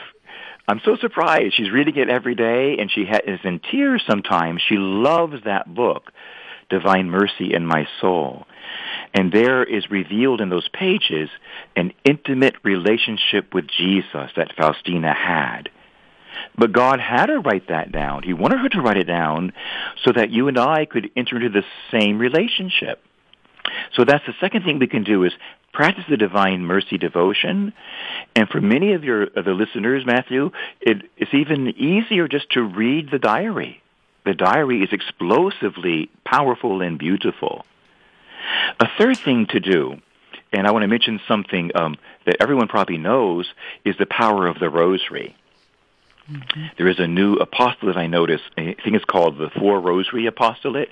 [0.67, 1.55] I'm so surprised.
[1.55, 4.61] She's reading it every day, and she ha- is in tears sometimes.
[4.61, 6.11] She loves that book,
[6.73, 8.45] Divine Mercy in My Soul.
[9.13, 11.29] And there is revealed in those pages
[11.75, 15.69] an intimate relationship with Jesus that Faustina had.
[16.57, 18.23] But God had her write that down.
[18.23, 19.53] He wanted her to write it down
[20.03, 23.03] so that you and I could enter into the same relationship.
[23.95, 25.31] So that's the second thing we can do is
[25.73, 27.73] practice the divine mercy devotion.
[28.35, 30.49] And for many of your of the listeners, Matthew,
[30.81, 33.82] it, it's even easier just to read the diary.
[34.25, 37.65] The diary is explosively powerful and beautiful.
[38.79, 40.01] A third thing to do,
[40.51, 43.51] and I want to mention something um, that everyone probably knows,
[43.83, 45.35] is the power of the rosary.
[46.29, 46.65] Mm-hmm.
[46.77, 48.43] There is a new apostolate I noticed.
[48.57, 50.89] I think it's called the Four Rosary Apostolate.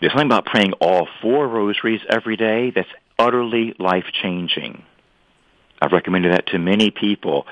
[0.00, 4.82] There's something about praying all four rosaries every day that's utterly life changing.
[5.80, 7.46] I've recommended that to many people.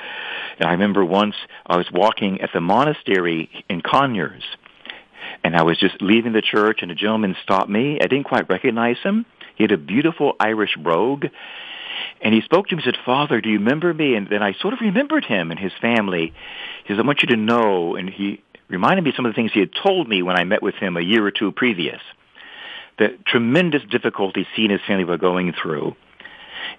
[0.59, 4.45] And I remember once I was walking at the monastery in Conyers,
[5.43, 7.99] and I was just leaving the church, and a gentleman stopped me.
[8.01, 9.27] I didn't quite recognize him.
[9.57, 11.27] He had a beautiful Irish brogue,
[12.21, 14.15] and he spoke to me and said, Father, do you remember me?
[14.15, 16.33] And then I sort of remembered him and his family.
[16.85, 19.37] He says, I want you to know, and he reminded me of some of the
[19.37, 22.01] things he had told me when I met with him a year or two previous.
[22.99, 25.97] The tremendous difficulties he and his family were going through.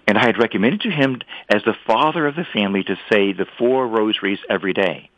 [0.06, 3.46] And I had recommended to him as the father of the family to say the
[3.58, 5.10] four rosaries every day.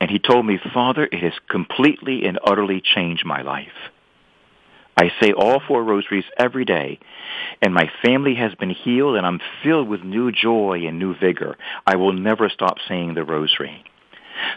[0.00, 3.68] And he told me, Father, it has completely and utterly changed my life.
[4.96, 6.98] I say all four rosaries every day,
[7.62, 11.56] and my family has been healed, and I'm filled with new joy and new vigor.
[11.86, 13.84] I will never stop saying the rosary.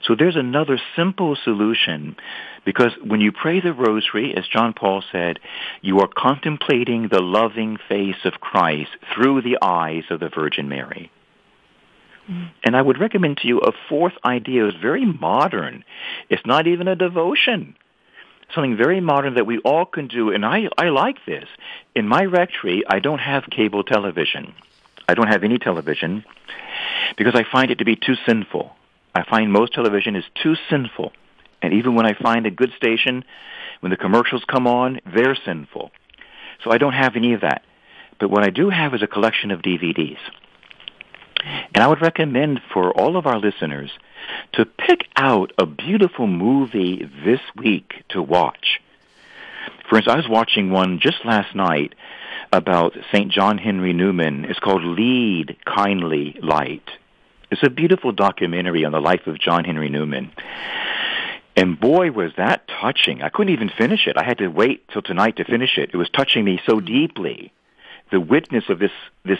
[0.07, 2.15] So there's another simple solution
[2.65, 5.39] because when you pray the rosary, as John Paul said,
[5.81, 11.11] you are contemplating the loving face of Christ through the eyes of the Virgin Mary.
[12.29, 12.45] Mm-hmm.
[12.63, 15.83] And I would recommend to you a fourth idea is very modern.
[16.29, 17.75] It's not even a devotion.
[18.53, 21.45] Something very modern that we all can do, and I, I like this.
[21.95, 24.53] In my rectory, I don't have cable television.
[25.07, 26.23] I don't have any television
[27.17, 28.71] because I find it to be too sinful.
[29.15, 31.11] I find most television is too sinful.
[31.61, 33.23] And even when I find a good station,
[33.79, 35.91] when the commercials come on, they're sinful.
[36.63, 37.63] So I don't have any of that.
[38.19, 40.17] But what I do have is a collection of DVDs.
[41.73, 43.91] And I would recommend for all of our listeners
[44.53, 48.79] to pick out a beautiful movie this week to watch.
[49.89, 51.93] For instance, I was watching one just last night
[52.51, 53.31] about St.
[53.31, 54.45] John Henry Newman.
[54.45, 56.87] It's called Lead Kindly Light.
[57.51, 60.31] It's a beautiful documentary on the life of John Henry Newman.
[61.55, 63.21] And boy, was that touching.
[63.21, 64.17] I couldn't even finish it.
[64.17, 65.91] I had to wait till tonight to finish it.
[65.93, 67.51] It was touching me so deeply
[68.11, 68.91] the witness of this
[69.25, 69.39] this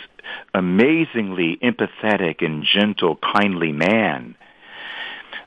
[0.54, 4.36] amazingly empathetic and gentle, kindly man.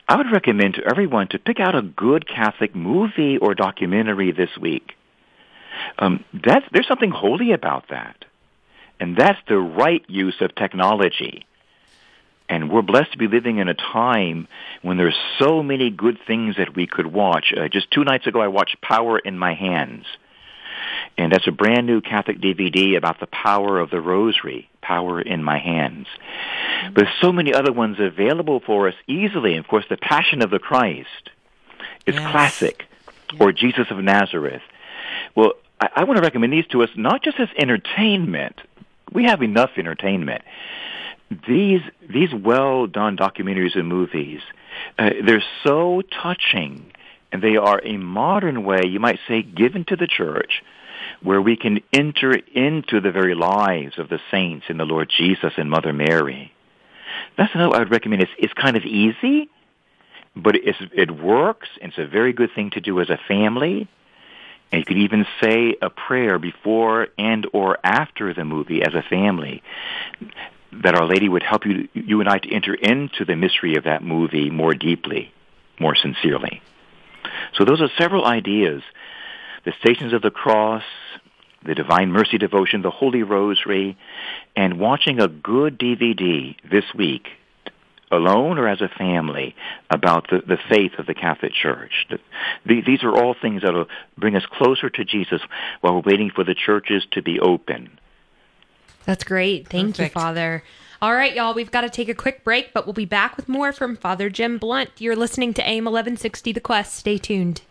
[0.09, 4.57] I would recommend to everyone to pick out a good Catholic movie or documentary this
[4.61, 4.93] week.
[5.99, 8.25] Um, that's, there's something holy about that,
[9.01, 11.45] and that's the right use of technology.
[12.49, 14.47] And we're blessed to be living in a time
[14.83, 17.53] when there's so many good things that we could watch.
[17.57, 20.07] Uh, just two nights ago, I watched Power in My Hands
[21.19, 25.43] and that's a brand new Catholic DVD about the power of the Rosary, Power in
[25.43, 26.07] My Hands.
[26.95, 29.57] But there's so many other ones available for us easily.
[29.57, 31.31] Of course, The Passion of the Christ
[32.07, 32.31] is yes.
[32.31, 32.85] classic,
[33.33, 33.43] yeah.
[33.43, 34.63] or Jesus of Nazareth.
[35.35, 38.61] Well, I, I want to recommend these to us not just as entertainment.
[39.11, 40.43] We have enough entertainment.
[41.49, 44.43] These these well done documentaries and movies,
[44.99, 46.93] uh, they're so touching,
[47.33, 50.63] and they are a modern way, you might say, given to the church
[51.23, 55.53] where we can enter into the very lives of the saints in the Lord Jesus
[55.57, 56.53] and Mother Mary.
[57.37, 58.23] That's another I would recommend.
[58.23, 59.49] It's, it's kind of easy,
[60.35, 61.69] but it's, it works.
[61.81, 63.89] and It's a very good thing to do as a family.
[64.73, 69.03] And you could even say a prayer before and or after the movie as a
[69.03, 69.63] family
[70.83, 73.85] that Our Lady would help you, you and I to enter into the mystery of
[73.85, 75.33] that movie more deeply,
[75.79, 76.61] more sincerely.
[77.57, 78.83] So those are several ideas
[79.67, 80.85] the Stations of the Cross,
[81.67, 83.99] the Divine Mercy Devotion, the Holy Rosary,
[84.55, 87.27] and watching a good DVD this week,
[88.13, 89.57] alone or as a family,
[89.91, 92.07] about the, the faith of the Catholic Church.
[92.65, 95.43] The, these are all things that will bring us closer to Jesus
[95.81, 97.99] while we're waiting for the churches to be open.
[99.05, 99.69] That's great.
[99.69, 100.15] Thank Perfect.
[100.15, 100.63] you, Father.
[101.03, 103.49] All right, y'all, we've got to take a quick break, but we'll be back with
[103.49, 104.91] more from Father Jim Blount.
[104.99, 106.95] You're listening to AM 1160 The Quest.
[106.95, 107.63] Stay tuned.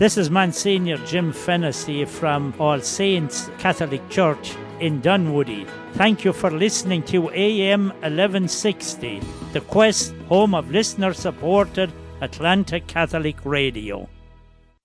[0.00, 5.66] This is Monsignor Jim Fennessy from All Saints Catholic Church in Dunwoody.
[5.92, 9.20] Thank you for listening to AM 1160,
[9.52, 14.08] the Quest, home of listener supported Atlanta Catholic Radio.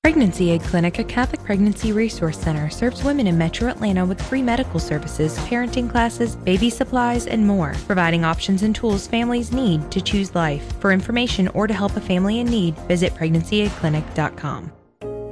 [0.04, 4.42] Pregnancy Aid Clinic, a Catholic pregnancy resource center, serves women in metro Atlanta with free
[4.42, 10.02] medical services, parenting classes, baby supplies, and more, providing options and tools families need to
[10.02, 10.74] choose life.
[10.82, 14.75] For information or to help a family in need, visit pregnancyAidClinic.com.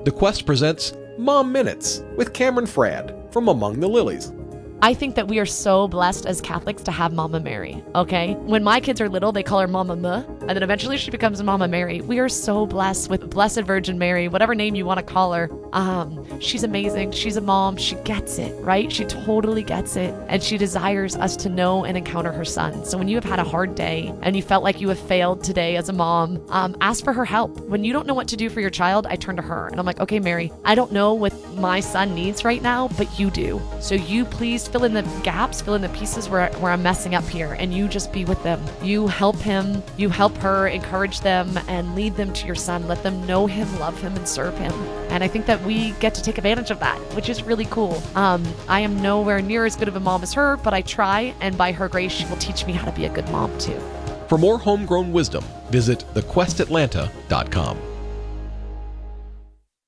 [0.04, 4.34] The Quest presents Mom Minutes with Cameron Fradd from Among the Lilies.
[4.84, 8.34] I think that we are so blessed as Catholics to have Mama Mary, okay?
[8.34, 10.06] When my kids are little, they call her Mama M,
[10.42, 12.02] and then eventually she becomes Mama Mary.
[12.02, 15.50] We are so blessed with Blessed Virgin Mary, whatever name you want to call her.
[15.72, 17.14] Um, she's amazing.
[17.14, 17.78] She's a mom.
[17.78, 18.92] She gets it, right?
[18.92, 20.14] She totally gets it.
[20.28, 22.84] And she desires us to know and encounter her son.
[22.84, 25.46] So when you have had a hard day and you felt like you have failed
[25.46, 27.58] today as a mom, um, ask for her help.
[27.62, 29.80] When you don't know what to do for your child, I turn to her and
[29.80, 33.32] I'm like, okay, Mary, I don't know what my son needs right now, but you
[33.32, 33.62] do.
[33.80, 37.14] So you please fill in the gaps, fill in the pieces where, where I'm messing
[37.14, 38.60] up here, and you just be with them.
[38.82, 42.88] You help him, you help her, encourage them, and lead them to your son.
[42.88, 44.74] Let them know him, love him, and serve him.
[45.12, 48.02] And I think that we get to take advantage of that, which is really cool.
[48.16, 51.36] Um, I am nowhere near as good of a mom as her, but I try,
[51.40, 53.80] and by her grace, she will teach me how to be a good mom too.
[54.28, 57.93] For more homegrown wisdom, visit thequestatlanta.com.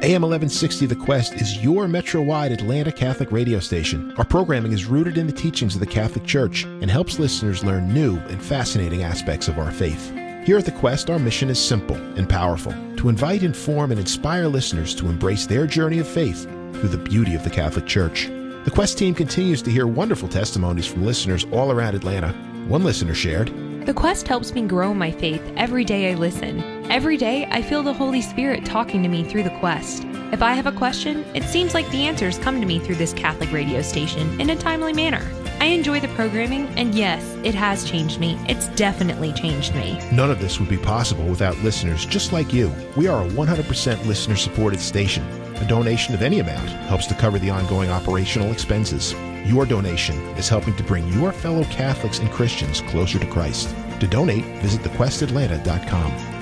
[0.00, 4.14] AM 1160 The Quest is your metro wide Atlanta Catholic radio station.
[4.16, 7.92] Our programming is rooted in the teachings of the Catholic Church and helps listeners learn
[7.92, 10.12] new and fascinating aspects of our faith.
[10.44, 14.46] Here at The Quest, our mission is simple and powerful to invite, inform, and inspire
[14.46, 18.28] listeners to embrace their journey of faith through the beauty of the Catholic Church.
[18.64, 22.30] The Quest team continues to hear wonderful testimonies from listeners all around Atlanta.
[22.68, 23.48] One listener shared,
[23.84, 26.77] The Quest helps me grow my faith every day I listen.
[26.90, 30.04] Every day, I feel the Holy Spirit talking to me through the Quest.
[30.32, 33.12] If I have a question, it seems like the answers come to me through this
[33.12, 35.22] Catholic radio station in a timely manner.
[35.60, 38.38] I enjoy the programming, and yes, it has changed me.
[38.48, 40.00] It's definitely changed me.
[40.10, 42.72] None of this would be possible without listeners just like you.
[42.96, 45.28] We are a 100% listener supported station.
[45.56, 49.12] A donation of any amount helps to cover the ongoing operational expenses.
[49.44, 53.76] Your donation is helping to bring your fellow Catholics and Christians closer to Christ.
[54.00, 56.37] To donate, visit thequestatlanta.com.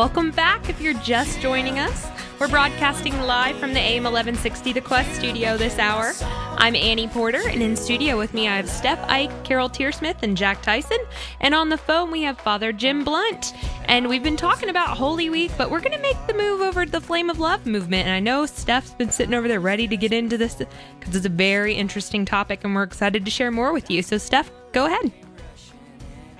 [0.00, 2.08] Welcome back if you're just joining us.
[2.38, 6.14] We're broadcasting live from the AM 1160 The Quest studio this hour.
[6.56, 10.38] I'm Annie Porter, and in studio with me I have Steph Ike, Carol Tearsmith, and
[10.38, 10.96] Jack Tyson.
[11.40, 13.52] And on the phone we have Father Jim Blount.
[13.84, 16.86] And we've been talking about Holy Week, but we're going to make the move over
[16.86, 18.06] to the Flame of Love movement.
[18.06, 20.62] And I know Steph's been sitting over there ready to get into this
[20.98, 24.00] because it's a very interesting topic, and we're excited to share more with you.
[24.00, 25.12] So, Steph, go ahead.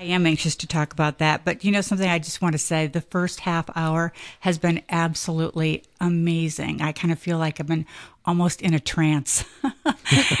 [0.01, 2.57] I am anxious to talk about that, but you know something I just want to
[2.57, 6.81] say the first half hour has been absolutely amazing.
[6.81, 7.85] I kind of feel like I've been
[8.25, 9.45] almost in a trance.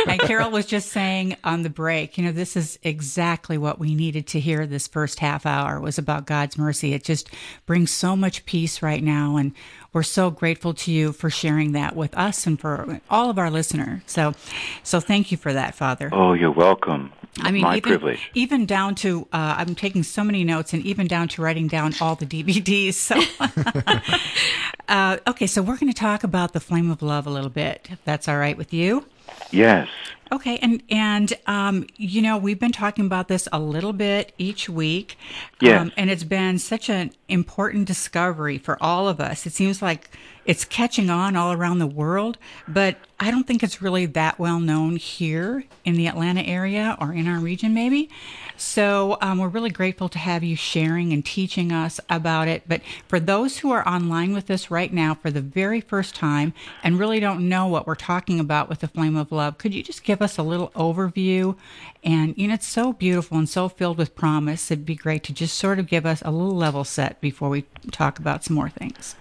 [0.07, 3.93] and Carol was just saying on the break, you know, this is exactly what we
[3.93, 6.93] needed to hear this first half hour was about God's mercy.
[6.95, 7.29] It just
[7.67, 9.53] brings so much peace right now and
[9.93, 13.51] we're so grateful to you for sharing that with us and for all of our
[13.51, 14.01] listeners.
[14.07, 14.33] So
[14.81, 16.09] so thank you for that, Father.
[16.11, 17.13] Oh, you're welcome.
[17.39, 18.29] I mean, My even, privilege.
[18.33, 21.93] even down to uh, I'm taking so many notes, and even down to writing down
[22.01, 22.95] all the DVDs.
[22.95, 23.21] So,
[24.87, 27.87] uh, okay, so we're going to talk about the flame of love a little bit.
[27.91, 29.05] If that's all right with you.
[29.51, 29.87] Yes.
[30.33, 34.69] Okay, and and um, you know we've been talking about this a little bit each
[34.69, 35.17] week,
[35.59, 35.81] Yes.
[35.81, 39.45] um, and it's been such an important discovery for all of us.
[39.45, 40.09] It seems like
[40.45, 44.59] it's catching on all around the world, but I don't think it's really that well
[44.59, 48.09] known here in the Atlanta area or in our region, maybe.
[48.57, 52.63] So um, we're really grateful to have you sharing and teaching us about it.
[52.67, 56.55] But for those who are online with us right now for the very first time
[56.81, 59.83] and really don't know what we're talking about with the Flame of Love, could you
[59.83, 61.55] just give us a little overview?
[62.03, 64.71] And you know, it's so beautiful and so filled with promise.
[64.71, 67.65] It'd be great to just sort of give us a little level set before we
[67.91, 69.15] talk about some more things.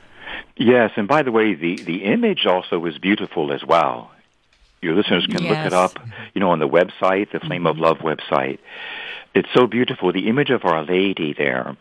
[0.57, 4.11] Yes, and by the way, the, the image also is beautiful as well.
[4.82, 5.98] Your listeners can look it up,
[6.34, 8.59] you know, on the website, the Flame of Love website.
[9.34, 10.12] It's so beautiful.
[10.12, 11.76] The image of Our Lady there.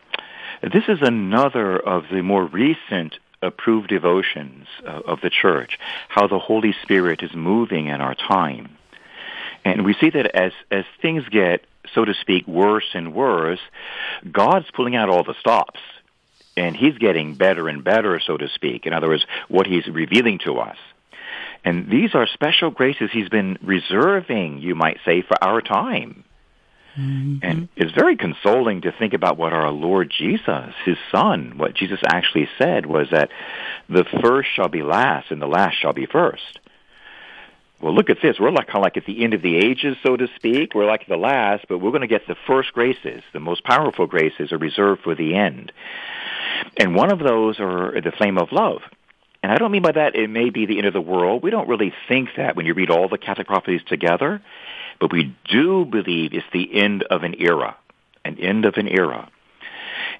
[0.62, 6.38] This is another of the more recent approved devotions uh, of the Church, how the
[6.38, 8.76] Holy Spirit is moving in our time.
[9.64, 11.64] And we see that as, as things get,
[11.94, 13.60] so to speak, worse and worse,
[14.30, 15.80] God's pulling out all the stops.
[16.60, 18.84] And he's getting better and better, so to speak.
[18.84, 20.76] In other words, what he's revealing to us.
[21.64, 26.22] And these are special graces he's been reserving, you might say, for our time.
[26.98, 27.38] Mm-hmm.
[27.42, 32.00] And it's very consoling to think about what our Lord Jesus, his son, what Jesus
[32.06, 33.30] actually said was that
[33.88, 36.58] the first shall be last and the last shall be first.
[37.80, 38.38] Well, look at this.
[38.38, 40.74] We're like kind of like at the end of the ages, so to speak.
[40.74, 43.22] We're like the last, but we're going to get the first graces.
[43.32, 45.72] The most powerful graces are reserved for the end.
[46.76, 48.82] And one of those are the flame of love.
[49.42, 51.42] And I don't mean by that it may be the end of the world.
[51.42, 54.42] We don't really think that when you read all the Catholic prophecies together.
[55.00, 57.76] But we do believe it's the end of an era,
[58.24, 59.30] an end of an era.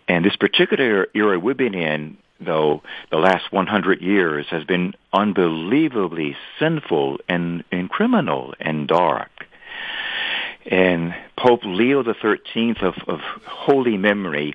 [0.09, 6.37] And this particular era we've been in, though, the last 100 years has been unbelievably
[6.59, 9.31] sinful and, and criminal and dark.
[10.65, 14.55] And Pope Leo XIII of, of holy memory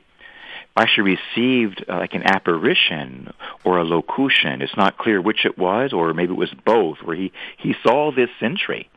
[0.83, 4.61] actually received uh, like an apparition or a locution.
[4.61, 8.11] It's not clear which it was, or maybe it was both, where he, he saw
[8.11, 8.89] this century.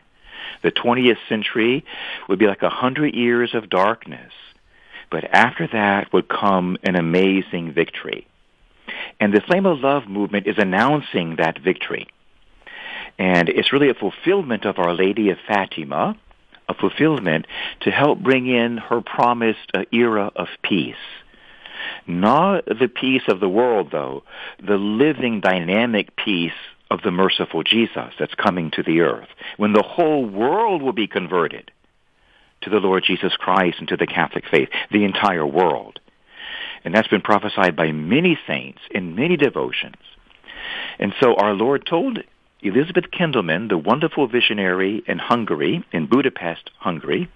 [0.62, 1.84] The 20th century
[2.28, 4.32] would be like a hundred years of darkness.
[5.10, 8.26] But after that would come an amazing victory.
[9.20, 12.08] And the Flame of Love movement is announcing that victory.
[13.18, 16.16] And it's really a fulfillment of Our Lady of Fatima,
[16.68, 17.46] a fulfillment
[17.80, 20.96] to help bring in her promised uh, era of peace.
[22.08, 24.24] Not the peace of the world, though,
[24.66, 26.52] the living, dynamic peace
[26.90, 29.28] of the merciful Jesus that's coming to the earth,
[29.58, 31.70] when the whole world will be converted
[32.62, 36.00] to the Lord Jesus Christ and to the Catholic faith, the entire world.
[36.82, 39.96] And that's been prophesied by many saints in many devotions.
[40.98, 42.20] And so our Lord told
[42.62, 47.28] Elizabeth Kindelmann, the wonderful visionary in Hungary, in Budapest, Hungary,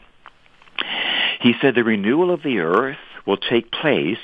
[1.40, 2.96] he said the renewal of the earth
[3.26, 4.18] will take place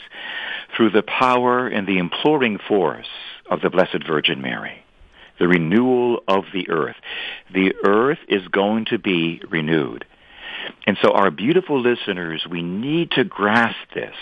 [0.76, 3.08] through the power and the imploring force
[3.50, 4.84] of the Blessed Virgin Mary.
[5.38, 6.96] The renewal of the earth.
[7.52, 10.04] The earth is going to be renewed.
[10.86, 14.14] And so our beautiful listeners, we need to grasp this,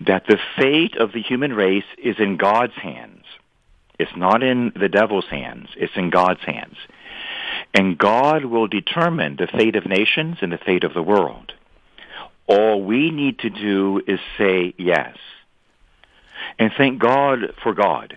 [0.00, 3.24] that the fate of the human race is in God's hands.
[3.98, 5.68] It's not in the devil's hands.
[5.76, 6.76] It's in God's hands.
[7.74, 11.52] And God will determine the fate of nations and the fate of the world.
[12.46, 15.16] All we need to do is say yes.
[16.58, 18.16] And thank God for God.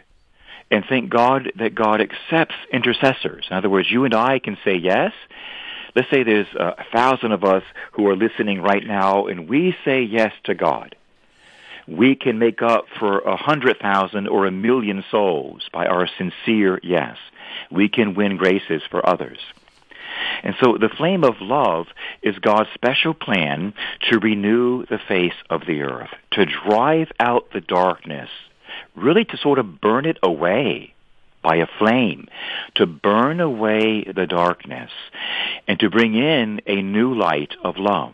[0.71, 3.47] And thank God that God accepts intercessors.
[3.49, 5.13] In other words, you and I can say yes.
[5.95, 7.63] Let's say there's a thousand of us
[7.93, 10.95] who are listening right now, and we say yes to God
[11.89, 16.79] we can make up for a hundred thousand or a million souls by our sincere
[16.83, 17.17] yes.
[17.71, 19.39] We can win graces for others.
[20.43, 21.87] And so the flame of love
[22.21, 23.73] is God's special plan
[24.09, 28.29] to renew the face of the earth, to drive out the darkness,
[28.95, 30.93] really to sort of burn it away
[31.41, 32.27] by a flame,
[32.75, 34.91] to burn away the darkness,
[35.67, 38.13] and to bring in a new light of love.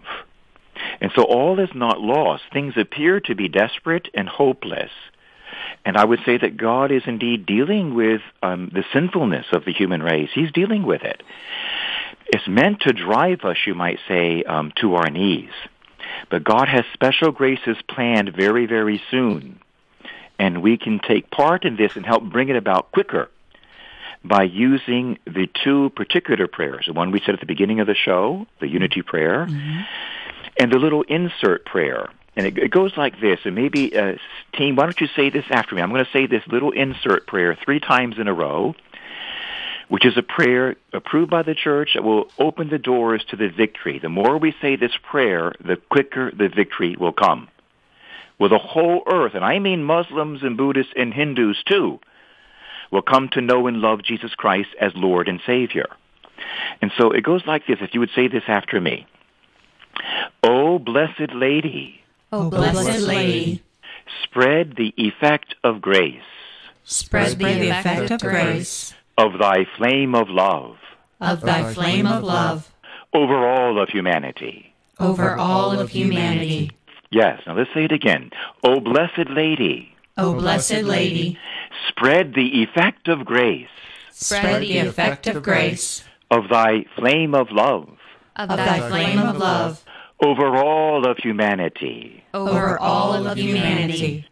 [1.01, 2.43] And so all is not lost.
[2.53, 4.91] Things appear to be desperate and hopeless.
[5.84, 9.74] And I would say that God is indeed dealing with um, the sinfulness of the
[9.74, 10.30] human race.
[10.34, 11.22] He's dealing with it.
[12.28, 15.51] It's meant to drive us, you might say, um, to our knees.
[16.30, 19.60] But God has special graces planned very, very soon.
[20.38, 23.30] And we can take part in this and help bring it about quicker
[24.24, 26.86] by using the two particular prayers.
[26.88, 29.82] The one we said at the beginning of the show, the unity prayer, mm-hmm
[30.58, 32.10] and the little insert prayer.
[32.36, 33.39] And it, it goes like this.
[33.45, 34.16] And maybe, uh,
[34.53, 35.82] team, why don't you say this after me?
[35.82, 38.76] I'm going to say this little insert prayer three times in a row,
[39.88, 43.49] which is a prayer approved by the church that will open the doors to the
[43.49, 43.99] victory.
[43.99, 47.47] The more we say this prayer, the quicker the victory will come.
[48.39, 51.99] Will the whole earth, and I mean Muslims and Buddhists and Hindus too,
[52.91, 55.88] will come to know and love Jesus Christ as Lord and Savior.
[56.81, 57.77] And so it goes like this.
[57.81, 59.07] If you would say this after me.
[60.43, 63.63] O blessed Lady, O blessed Lady,
[64.23, 66.21] spread the effect of grace.
[66.83, 70.78] Spread the effect of grace of thy flame of love.
[71.22, 72.72] Of thy flame of love
[73.13, 74.74] over all of humanity.
[74.99, 76.72] Over all of humanity.
[77.09, 78.32] Yes, now let's say it again.
[78.63, 79.95] O blessed Lady.
[80.18, 81.38] O blessed Lady,
[81.89, 83.68] spread the effect of grace.
[84.11, 87.89] Spread the effect of grace of thy flame of love.
[88.36, 89.84] Of thy flame of love
[90.24, 92.24] over all of humanity.
[92.34, 94.26] Over all of humanity.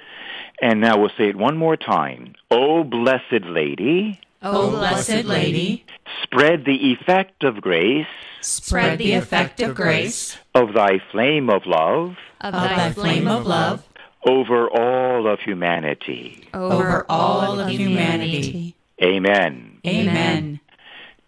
[0.61, 2.35] And now we'll say it one more time.
[2.51, 4.19] O blessed Lady.
[4.43, 5.85] O blessed Lady.
[6.23, 8.07] Spread the effect of grace.
[8.41, 10.37] Spread the effect of grace.
[10.53, 12.17] Of thy flame of love.
[12.41, 13.87] Of thy flame of love.
[14.25, 16.47] Over all of humanity.
[16.53, 18.75] Over all of humanity.
[19.01, 19.79] Amen.
[19.85, 20.52] Amen.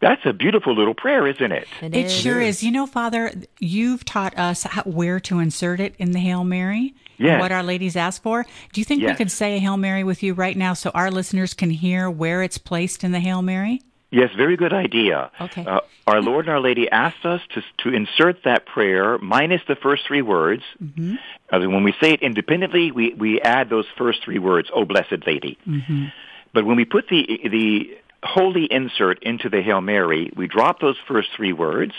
[0.06, 1.68] That's a beautiful little prayer, isn't it?
[1.82, 2.62] It, it sure is.
[2.62, 6.94] You know, Father, you've taught us how, where to insert it in the Hail Mary.
[7.18, 7.42] Yes.
[7.42, 8.46] What our ladies ask for.
[8.72, 9.10] Do you think yes.
[9.10, 12.08] we could say a Hail Mary with you right now so our listeners can hear
[12.08, 13.82] where it's placed in the Hail Mary?
[14.12, 15.32] Yes, very good idea.
[15.42, 15.66] Okay.
[15.66, 19.76] Uh, our Lord and Our Lady asked us to to insert that prayer minus the
[19.76, 20.62] first three words.
[20.84, 21.16] Mm-hmm.
[21.52, 25.26] Uh, when we say it independently, we, we add those first three words, "Oh Blessed
[25.26, 26.06] Lady." Mm-hmm.
[26.54, 30.98] But when we put the the holy insert into the Hail Mary, we drop those
[31.08, 31.94] first three words,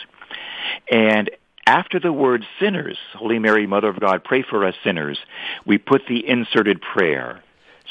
[0.91, 1.31] and
[1.67, 5.19] after the word sinners, Holy Mary, Mother of God, pray for us sinners,
[5.65, 7.43] we put the inserted prayer.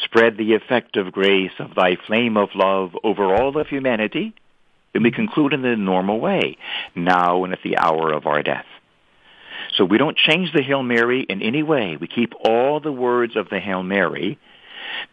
[0.04, 4.34] Spread the effect of grace of thy flame of love over all of humanity.
[4.94, 6.58] And we conclude in the normal way,
[6.96, 8.66] now and at the hour of our death.
[9.78, 11.98] So we don't change the Hail Mary in any way.
[12.00, 14.38] We keep all the words of the Hail Mary,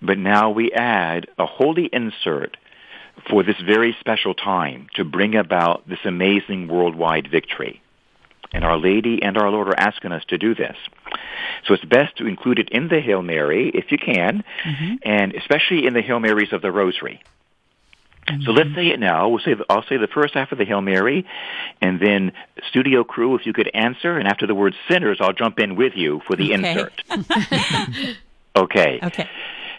[0.01, 2.57] but now we add a holy insert
[3.29, 7.83] for this very special time to bring about this amazing worldwide victory.
[8.53, 10.77] And Our Lady and our Lord are asking us to do this.
[11.67, 14.95] So it's best to include it in the Hail Mary if you can, mm-hmm.
[15.03, 17.23] and especially in the Hail Marys of the Rosary.
[18.29, 18.43] Mm-hmm.
[18.43, 19.29] So let's say it now.
[19.29, 21.27] We'll say I'll say the first half of the Hail Mary,
[21.81, 22.33] and then
[22.69, 25.95] studio crew, if you could answer, and after the word sinners, I'll jump in with
[25.97, 26.71] you for the okay.
[26.71, 27.03] insert.
[28.57, 29.01] okay.
[29.03, 29.29] Okay.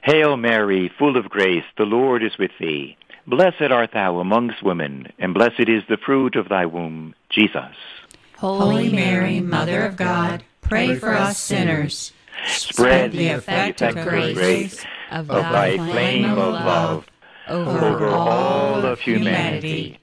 [0.04, 2.98] Hail Mary, full of grace, the Lord is with thee.
[3.26, 7.76] Blessed art thou amongst women, and blessed is the fruit of thy womb, Jesus.
[8.38, 12.12] Holy Mary, Mother of God, pray for us sinners.
[12.46, 17.06] Spread the effect of grace of thy flame of love
[17.48, 20.00] over all of humanity,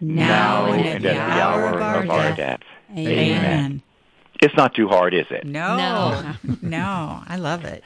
[0.00, 2.60] now and at the hour of our death.
[2.96, 3.82] Amen.
[4.40, 5.44] It's not too hard, is it?
[5.44, 6.34] No, No.
[6.62, 7.84] no, I love it.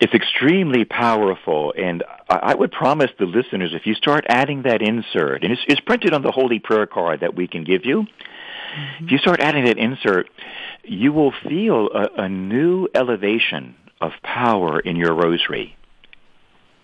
[0.00, 4.82] It's extremely powerful, and I I would promise the listeners if you start adding that
[4.82, 8.06] insert, and it's, it's printed on the Holy Prayer card that we can give you.
[9.00, 10.28] If you start adding that insert,
[10.82, 15.76] you will feel a, a new elevation of power in your rosary.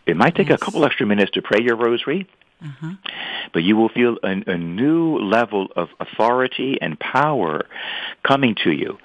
[0.07, 2.29] It might take a couple extra minutes to pray your rosary,
[2.63, 2.93] mm-hmm.
[3.53, 7.67] but you will feel a, a new level of authority and power
[8.23, 8.99] coming to you.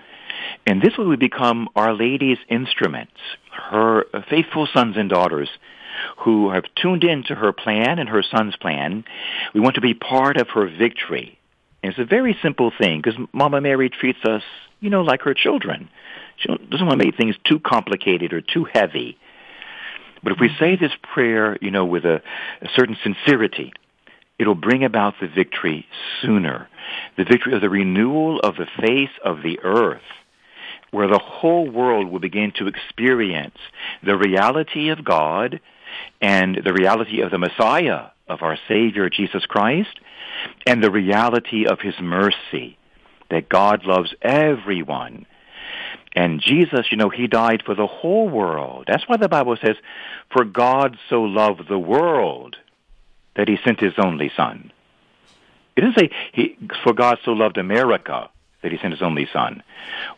[0.65, 3.13] And this will become Our Lady's instruments,
[3.51, 5.49] her faithful sons and daughters
[6.19, 9.05] who have tuned in to her plan and her son's plan.
[9.53, 11.37] We want to be part of her victory.
[11.83, 14.41] And it's a very simple thing because Mama Mary treats us,
[14.79, 15.89] you know, like her children.
[16.37, 19.17] She doesn't want to make things too complicated or too heavy.
[20.23, 22.21] But if we say this prayer, you know, with a,
[22.61, 23.71] a certain sincerity,
[24.39, 25.85] it'll bring about the victory
[26.21, 26.67] sooner.
[27.17, 30.01] The victory of the renewal of the face of the earth,
[30.91, 33.57] where the whole world will begin to experience
[34.03, 35.59] the reality of God
[36.21, 39.99] and the reality of the Messiah, of our Savior Jesus Christ,
[40.65, 42.77] and the reality of His mercy,
[43.29, 45.25] that God loves everyone.
[46.15, 48.85] And Jesus, you know, He died for the whole world.
[48.87, 49.75] That's why the Bible says,
[50.31, 52.55] for God so loved the world
[53.35, 54.71] that He sent His only Son.
[55.75, 58.29] It doesn't say, he, for God so loved America
[58.65, 59.61] that He sent His only Son,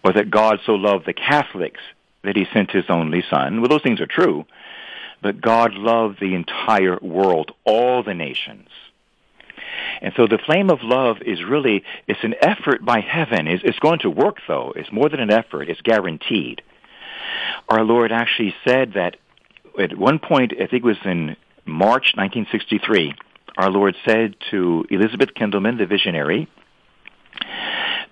[0.06, 1.82] or that God so loved the Catholics
[2.24, 3.60] that He sent His only Son.
[3.60, 4.46] Well, those things are true,
[5.22, 8.70] but God loved the entire world, all the nations.
[10.02, 13.48] And so the flame of love is really, it's an effort by heaven.
[13.48, 14.72] It's, it's going to work though.
[14.76, 15.70] It's more than an effort.
[15.70, 16.62] It's guaranteed.
[17.68, 19.18] Our Lord actually said that
[19.78, 21.36] at one point, I think it was in
[21.66, 23.14] March 1963,
[23.58, 26.48] our Lord said to Elizabeth Kindelmann, the visionary,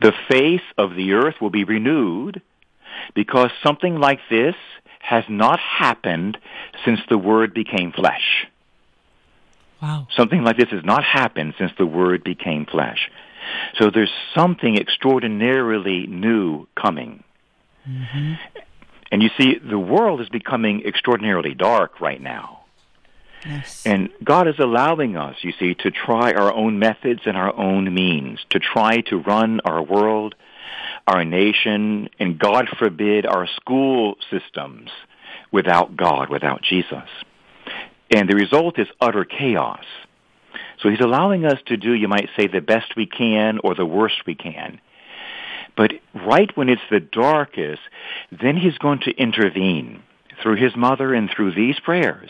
[0.01, 2.41] the face of the earth will be renewed
[3.13, 4.55] because something like this
[4.99, 6.37] has not happened
[6.83, 8.47] since the Word became flesh.
[9.81, 10.07] Wow.
[10.15, 13.11] Something like this has not happened since the Word became flesh.
[13.77, 17.23] So there's something extraordinarily new coming.
[17.87, 18.33] Mm-hmm.
[19.11, 22.54] And you see, the world is becoming extraordinarily dark right now.
[23.45, 23.85] Yes.
[23.85, 27.93] And God is allowing us, you see, to try our own methods and our own
[27.93, 30.35] means, to try to run our world,
[31.07, 34.89] our nation, and God forbid our school systems
[35.51, 37.07] without God, without Jesus.
[38.09, 39.85] And the result is utter chaos.
[40.81, 43.85] So he's allowing us to do, you might say, the best we can or the
[43.85, 44.79] worst we can.
[45.77, 47.81] But right when it's the darkest,
[48.31, 50.01] then he's going to intervene
[50.41, 52.29] through his mother and through these prayers.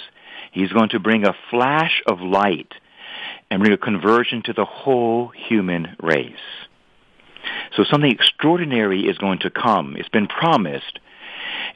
[0.55, 2.71] He's going to bring a flash of light
[3.51, 6.47] and bring a conversion to the whole human race.
[7.75, 9.97] So something extraordinary is going to come.
[9.97, 10.99] It's been promised.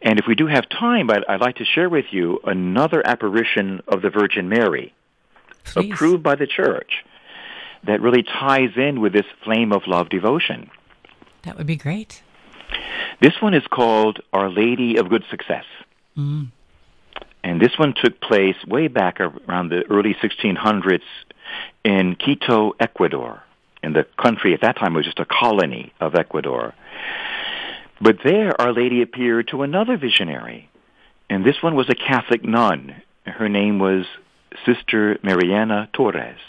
[0.01, 3.81] And if we do have time, I'd, I'd like to share with you another apparition
[3.85, 4.93] of the Virgin Mary,
[5.65, 5.91] Please.
[5.91, 7.03] approved by the Church,
[7.83, 10.71] that really ties in with this flame of love devotion.
[11.43, 12.23] That would be great.
[13.19, 15.65] This one is called Our Lady of Good Success.
[16.17, 16.51] Mm.
[17.43, 21.01] And this one took place way back around the early 1600s
[21.83, 23.43] in Quito, Ecuador.
[23.81, 26.73] And the country at that time was just a colony of Ecuador.
[28.01, 30.69] But there, Our Lady appeared to another visionary.
[31.29, 33.01] And this one was a Catholic nun.
[33.25, 34.05] Her name was
[34.65, 36.39] Sister Mariana Torres.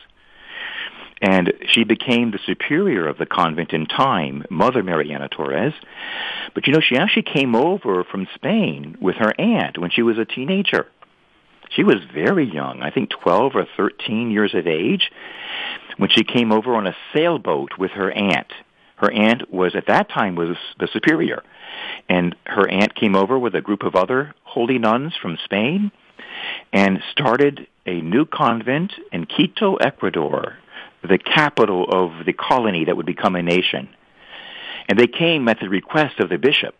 [1.21, 5.75] And she became the superior of the convent in time, Mother Mariana Torres.
[6.55, 10.19] But you know, she actually came over from Spain with her aunt when she was
[10.19, 10.87] a teenager.
[11.71, 15.11] She was very young, I think 12 or 13 years of age,
[15.99, 18.53] when she came over on a sailboat with her aunt.
[18.97, 21.43] Her aunt was, at that time, was the superior.
[22.09, 25.93] And her aunt came over with a group of other holy nuns from Spain
[26.73, 30.59] and started a new convent in Quito, Ecuador,
[31.03, 33.89] the capital of the colony that would become a nation.
[34.89, 36.75] And they came at the request of the bishop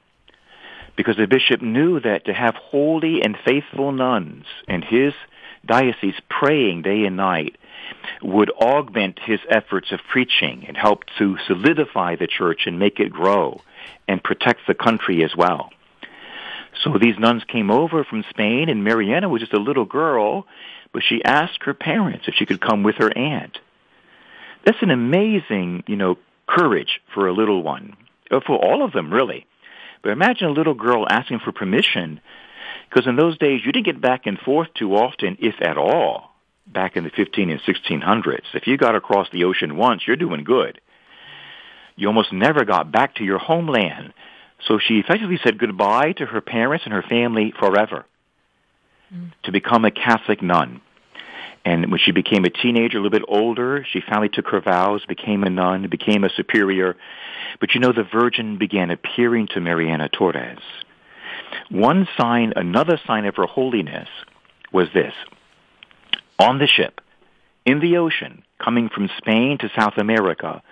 [0.97, 5.15] because the bishop knew that to have holy and faithful nuns in his
[5.65, 7.57] diocese praying day and night
[8.23, 13.11] would augment his efforts of preaching and help to solidify the church and make it
[13.11, 13.61] grow
[14.09, 15.71] and protect the country as well.
[16.85, 20.47] So these nuns came over from Spain, and Mariana was just a little girl,
[20.93, 23.59] but she asked her parents if she could come with her aunt.
[24.65, 27.97] That's an amazing, you know, courage for a little one,
[28.31, 29.47] uh, for all of them, really.
[30.03, 32.21] But imagine a little girl asking for permission,
[32.89, 36.31] because in those days you didn't get back and forth too often, if at all,
[36.67, 38.55] back in the 15 and 1600s.
[38.55, 40.81] If you got across the ocean once, you're doing good.
[41.97, 44.13] You almost never got back to your homeland.
[44.67, 48.05] So she effectively said goodbye to her parents and her family forever
[49.13, 49.33] mm.
[49.45, 50.81] to become a Catholic nun.
[51.65, 55.05] And when she became a teenager, a little bit older, she finally took her vows,
[55.07, 56.97] became a nun, became a superior.
[57.61, 60.59] But you know, the Virgin began appearing to Mariana Torres.
[61.71, 64.09] One sign, another sign of her holiness
[64.73, 65.13] was this.
[66.39, 67.01] On the ship,
[67.67, 70.63] in the ocean, coming from Spain to South America,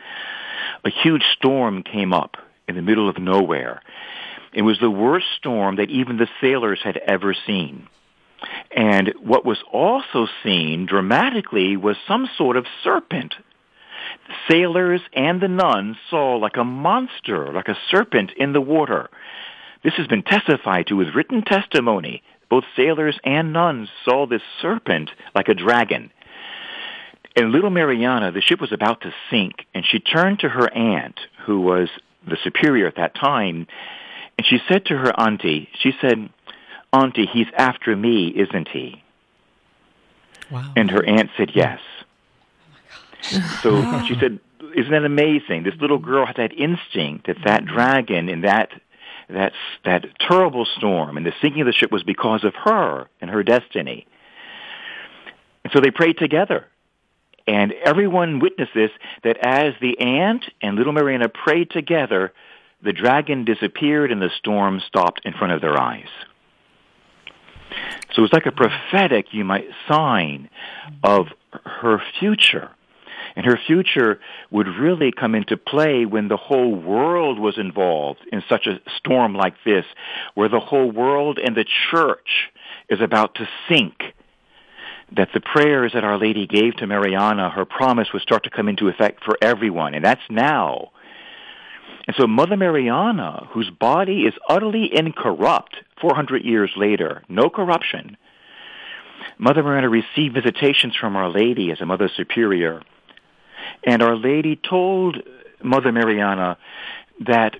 [0.84, 2.36] a huge storm came up
[2.66, 3.82] in the middle of nowhere.
[4.52, 7.88] It was the worst storm that even the sailors had ever seen.
[8.70, 13.34] And what was also seen dramatically was some sort of serpent.
[14.28, 19.10] The sailors and the nuns saw like a monster, like a serpent in the water.
[19.82, 22.22] This has been testified to with written testimony.
[22.50, 26.10] Both sailors and nuns saw this serpent like a dragon.
[27.36, 31.20] And little Mariana, the ship was about to sink, and she turned to her aunt,
[31.46, 31.88] who was
[32.26, 33.66] the superior at that time,
[34.38, 36.30] and she said to her auntie, she said,
[36.92, 39.02] Auntie, he's after me, isn't he?
[40.50, 40.72] Wow.
[40.76, 41.80] And her aunt said yes.
[43.32, 44.40] Oh so she said,
[44.74, 45.64] isn't that amazing?
[45.64, 47.74] This little girl had that instinct that that mm-hmm.
[47.74, 48.70] dragon and that
[49.28, 49.52] that
[49.84, 53.42] that terrible storm and the sinking of the ship was because of her and her
[53.42, 54.06] destiny.
[55.64, 56.66] And so they prayed together.
[57.46, 58.90] And everyone witnessed this,
[59.24, 62.32] that as the aunt and little Mariana prayed together,
[62.82, 66.08] the dragon disappeared and the storm stopped in front of their eyes.
[68.14, 70.48] So it's like a prophetic, you might, sign
[71.02, 71.26] of
[71.64, 72.70] her future.
[73.36, 78.42] And her future would really come into play when the whole world was involved in
[78.48, 79.84] such a storm like this,
[80.34, 82.50] where the whole world and the church
[82.88, 84.14] is about to sink
[85.16, 88.68] that the prayers that Our Lady gave to Mariana, her promise would start to come
[88.68, 90.90] into effect for everyone, and that's now.
[92.08, 98.16] And so Mother Mariana, whose body is utterly incorrupt 400 years later, no corruption,
[99.36, 102.80] Mother Mariana received visitations from Our Lady as a Mother Superior.
[103.84, 105.18] And Our Lady told
[105.62, 106.56] Mother Mariana
[107.26, 107.56] that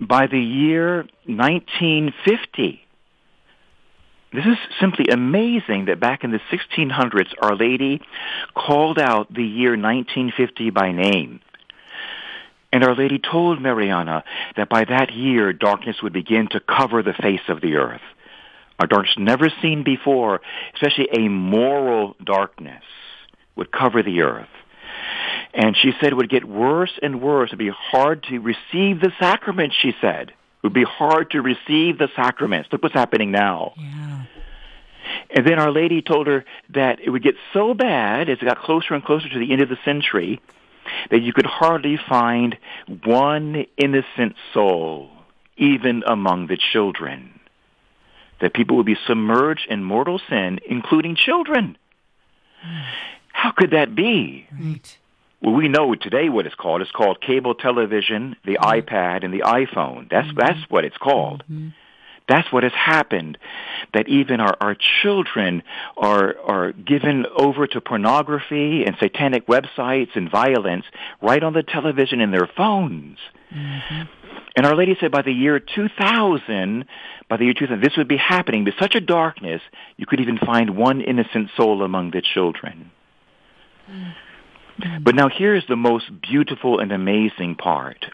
[0.00, 2.80] by the year 1950,
[4.32, 8.00] this is simply amazing that back in the 1600s, Our Lady
[8.54, 11.40] called out the year 1950 by name.
[12.74, 14.24] And Our Lady told Mariana
[14.56, 18.00] that by that year, darkness would begin to cover the face of the earth.
[18.80, 20.40] A darkness never seen before,
[20.74, 22.82] especially a moral darkness,
[23.54, 24.48] would cover the earth.
[25.54, 27.50] And she said it would get worse and worse.
[27.50, 30.30] It would be hard to receive the sacraments, she said.
[30.30, 32.70] It would be hard to receive the sacraments.
[32.72, 33.74] Look what's happening now.
[33.76, 34.24] Yeah.
[35.30, 38.58] And then Our Lady told her that it would get so bad as it got
[38.58, 40.40] closer and closer to the end of the century
[41.10, 42.56] that you could hardly find
[43.04, 45.10] one innocent soul,
[45.56, 47.40] even among the children.
[48.40, 51.78] That people would be submerged in mortal sin, including children.
[53.32, 54.46] How could that be?
[54.58, 54.98] Right.
[55.42, 56.80] Well, we know today what it's called.
[56.80, 58.80] It's called cable television, the mm-hmm.
[58.80, 60.08] iPad, and the iPhone.
[60.10, 60.38] That's mm-hmm.
[60.38, 61.44] that's what it's called.
[61.50, 61.68] Mm-hmm.
[62.28, 63.38] That's what has happened.
[63.92, 65.62] That even our, our children
[65.96, 70.84] are are given over to pornography and satanic websites and violence
[71.20, 73.18] right on the television and their phones.
[73.54, 74.02] Mm-hmm.
[74.56, 76.84] And Our Lady said by the year 2000,
[77.28, 79.60] by the year 2000, this would be happening with such a darkness,
[79.96, 82.90] you could even find one innocent soul among the children.
[83.90, 85.02] Mm-hmm.
[85.02, 88.06] But now here's the most beautiful and amazing part.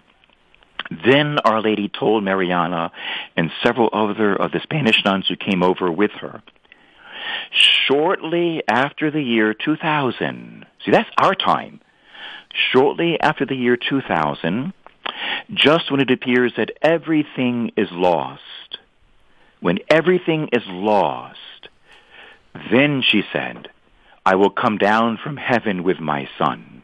[0.91, 2.91] Then Our Lady told Mariana
[3.36, 6.43] and several other of the Spanish nuns who came over with her,
[7.53, 11.80] shortly after the year 2000, see, that's our time,
[12.72, 14.72] shortly after the year 2000,
[15.53, 18.78] just when it appears that everything is lost,
[19.61, 21.38] when everything is lost,
[22.70, 23.68] then she said,
[24.26, 26.82] I will come down from heaven with my son,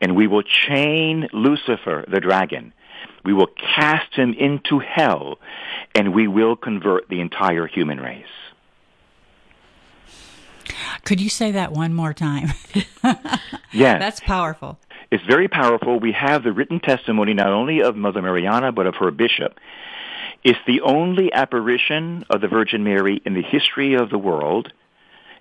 [0.00, 2.72] and we will chain Lucifer, the dragon,
[3.24, 5.38] we will cast him into hell,
[5.94, 8.26] and we will convert the entire human race.
[11.04, 12.52] Could you say that one more time?
[13.72, 13.98] yes.
[13.98, 14.78] That's powerful.
[15.10, 16.00] It's very powerful.
[16.00, 19.58] We have the written testimony not only of Mother Mariana, but of her bishop.
[20.42, 24.72] It's the only apparition of the Virgin Mary in the history of the world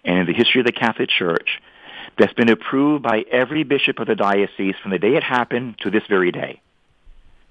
[0.06, 1.62] and in the history of the Catholic Church
[2.18, 5.90] that's been approved by every bishop of the diocese from the day it happened to
[5.90, 6.62] this very day.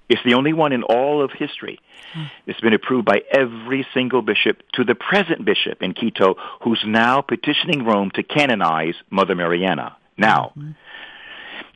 [0.09, 1.79] It's the only one in all of history.
[2.13, 2.23] Hmm.
[2.45, 7.21] It's been approved by every single bishop to the present bishop in Quito who's now
[7.21, 9.95] petitioning Rome to canonize Mother Mariana.
[10.17, 10.71] Now, mm-hmm.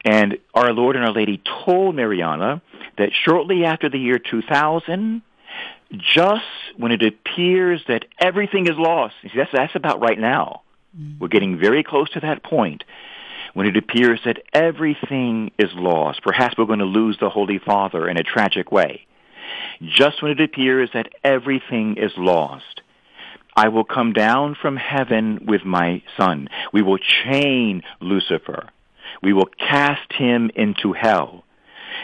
[0.06, 2.62] and our Lord and Our Lady told Mariana
[2.98, 5.22] that shortly after the year 2000,
[6.00, 6.44] just
[6.76, 10.62] when it appears that everything is lost, see, that's, that's about right now.
[10.96, 11.20] Mm-hmm.
[11.20, 12.84] We're getting very close to that point
[13.58, 16.22] when it appears that everything is lost.
[16.22, 19.08] Perhaps we're going to lose the Holy Father in a tragic way.
[19.82, 22.82] Just when it appears that everything is lost,
[23.56, 26.50] I will come down from heaven with my son.
[26.72, 28.70] We will chain Lucifer.
[29.24, 31.44] We will cast him into hell.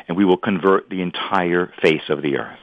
[0.08, 2.58] And we will convert the entire face of the earth.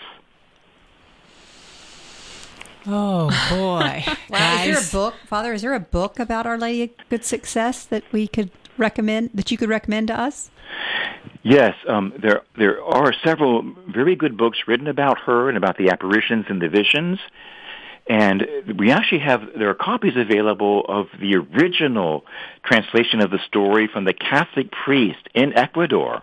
[2.86, 4.04] Oh boy!
[4.30, 5.52] wow, is there a book, Father?
[5.52, 8.50] Is there a book about Our Lady of Good Success that we could
[8.80, 10.50] recommend that you could recommend to us?
[11.42, 15.90] Yes, um, there there are several very good books written about her and about the
[15.90, 17.18] apparitions and the visions,
[18.08, 22.24] and we actually have there are copies available of the original
[22.64, 26.22] translation of the story from the Catholic priest in Ecuador.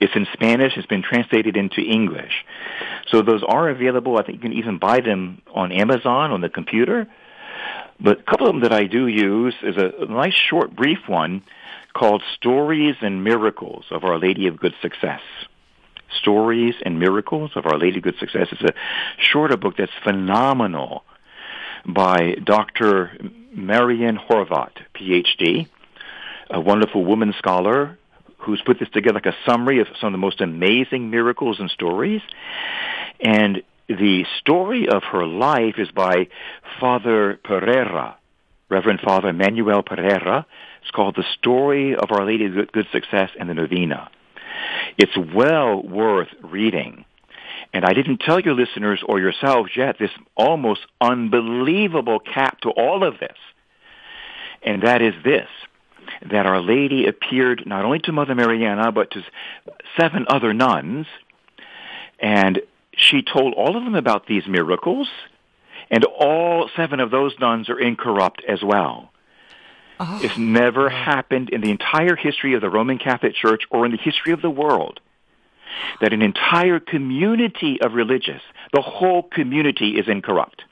[0.00, 0.76] It's in Spanish.
[0.76, 2.44] It's been translated into English.
[3.08, 4.18] So those are available.
[4.18, 7.06] I think you can even buy them on Amazon on the computer.
[7.98, 10.98] But a couple of them that I do use is a, a nice short brief
[11.08, 11.42] one
[11.96, 15.22] called Stories and Miracles of Our Lady of Good Success.
[16.20, 18.48] Stories and Miracles of Our Lady of Good Success.
[18.52, 18.74] It's a
[19.18, 21.04] shorter book that's phenomenal
[21.86, 23.16] by Dr.
[23.50, 25.68] Marian Horvat, PhD,
[26.50, 27.98] a wonderful woman scholar
[28.38, 31.70] who's put this together like a summary of some of the most amazing miracles and
[31.70, 32.20] stories.
[33.20, 36.28] And the story of her life is by
[36.78, 38.18] Father Pereira,
[38.68, 40.44] Reverend Father Manuel Pereira.
[40.86, 44.08] It's called The Story of Our Lady of Good Success and the Novena.
[44.96, 47.04] It's well worth reading.
[47.72, 53.02] And I didn't tell your listeners or yourselves yet this almost unbelievable cap to all
[53.02, 53.36] of this.
[54.62, 55.48] And that is this
[56.30, 59.24] that Our Lady appeared not only to Mother Mariana, but to
[59.98, 61.08] seven other nuns,
[62.20, 62.60] and
[62.96, 65.08] she told all of them about these miracles,
[65.90, 69.10] and all seven of those nuns are incorrupt as well.
[69.98, 70.20] Oh.
[70.22, 73.98] It's never happened in the entire history of the Roman Catholic Church or in the
[73.98, 75.00] history of the world
[76.00, 78.42] that an entire community of religious,
[78.72, 80.62] the whole community is incorrupt.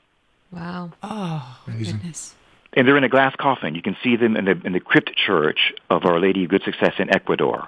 [0.51, 0.91] Wow.
[1.03, 1.97] Oh, Amazing.
[1.97, 2.35] goodness
[2.75, 3.73] and they're in a glass coffin.
[3.73, 6.63] You can see them in the in the crypt church of Our Lady of Good
[6.63, 7.67] Success in Ecuador.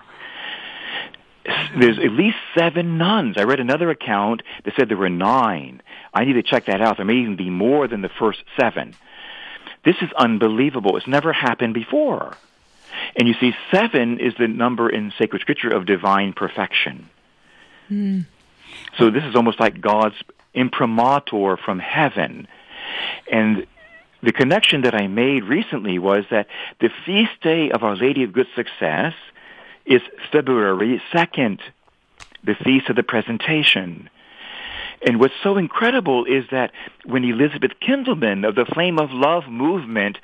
[1.80, 3.36] There's at least seven nuns.
[3.38, 5.82] I read another account that said there were nine.
[6.14, 6.98] I need to check that out.
[6.98, 8.96] There may even be more than the first seven.
[9.88, 10.98] This is unbelievable.
[10.98, 12.36] It's never happened before.
[13.16, 17.10] And you see, seven is the number in sacred scripture of divine perfection.
[17.90, 18.26] Mm.
[18.98, 20.16] So this is almost like God's
[20.54, 22.50] imprimatur from heaven.
[23.32, 23.66] And
[24.22, 26.48] the connection that I made recently was that
[26.82, 29.14] the feast day of Our Lady of Good Success
[29.86, 30.02] is
[30.34, 31.62] February 2nd,
[32.44, 34.10] the feast of the presentation.
[35.06, 36.72] And what's so incredible is that
[37.06, 40.18] when Elizabeth Kindelmann of the Flame of Love movement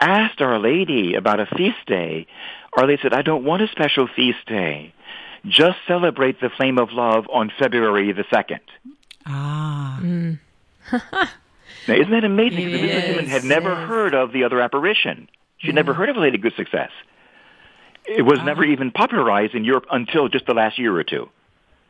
[0.00, 2.26] asked Our Lady about a feast day,
[2.72, 4.94] Our Lady said, I don't want a special feast day.
[5.46, 8.60] Just celebrate the Flame of Love on February the 2nd.
[9.26, 9.98] Ah.
[10.02, 10.38] Mm.
[11.86, 12.70] Now, isn't that amazing?
[12.70, 15.28] Because Elizabeth had never heard of the other apparition.
[15.58, 15.74] She'd yeah.
[15.74, 16.90] never heard of Lady Good Success.
[18.06, 18.44] It was wow.
[18.44, 21.28] never even popularized in Europe until just the last year or two.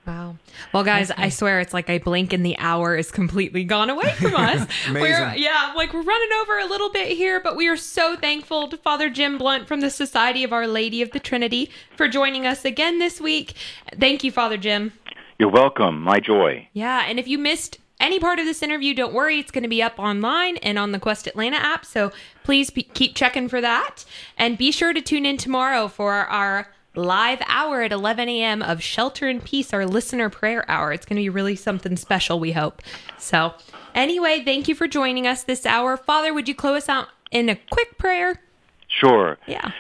[0.07, 0.37] Wow.
[0.73, 4.13] Well, guys, I swear it's like I blink and the hour is completely gone away
[4.13, 4.69] from us.
[4.93, 8.69] we're, yeah, like we're running over a little bit here, but we are so thankful
[8.69, 12.47] to Father Jim Blount from the Society of Our Lady of the Trinity for joining
[12.47, 13.55] us again this week.
[13.99, 14.93] Thank you, Father Jim.
[15.39, 16.01] You're welcome.
[16.03, 16.69] My joy.
[16.75, 19.69] Yeah, and if you missed any part of this interview, don't worry, it's going to
[19.69, 21.85] be up online and on the Quest Atlanta app.
[21.85, 24.05] So please be, keep checking for that.
[24.37, 28.63] And be sure to tune in tomorrow for our live hour at 11 a.m.
[28.63, 30.93] of Shelter in Peace, our listener prayer hour.
[30.93, 32.83] It's going to be really something special, we hope.
[33.19, 33.55] So,
[33.95, 35.97] anyway, thank you for joining us this hour.
[35.97, 38.41] Father, would you close us out in a quick prayer?
[38.89, 39.39] Sure.
[39.47, 39.73] Yeah.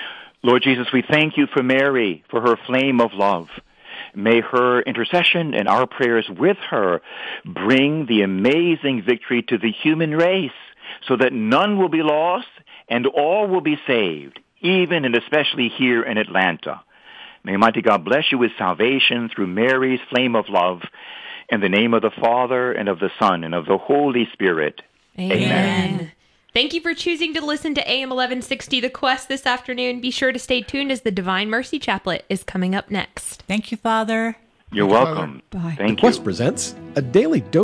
[0.42, 3.48] Lord Jesus, we thank you for Mary, for her flame of love.
[4.14, 7.00] May her intercession and our prayers with her
[7.44, 10.50] bring the amazing victory to the human race
[11.08, 12.46] so that none will be lost
[12.88, 16.82] and all will be saved, even and especially here in Atlanta.
[17.44, 20.82] May Almighty God bless you with salvation through Mary's flame of love
[21.50, 24.80] In the name of the Father, and of the Son, and of the Holy Spirit.
[25.18, 26.10] Amen.
[26.54, 30.00] Thank you for choosing to listen to AM 1160 The Quest this afternoon.
[30.00, 33.42] Be sure to stay tuned as the Divine Mercy Chaplet is coming up next.
[33.42, 34.36] Thank you, Father.
[34.72, 35.42] You're welcome.
[35.50, 35.74] Bye.
[35.76, 36.24] Thank the Quest you.
[36.24, 37.52] presents a daily dose.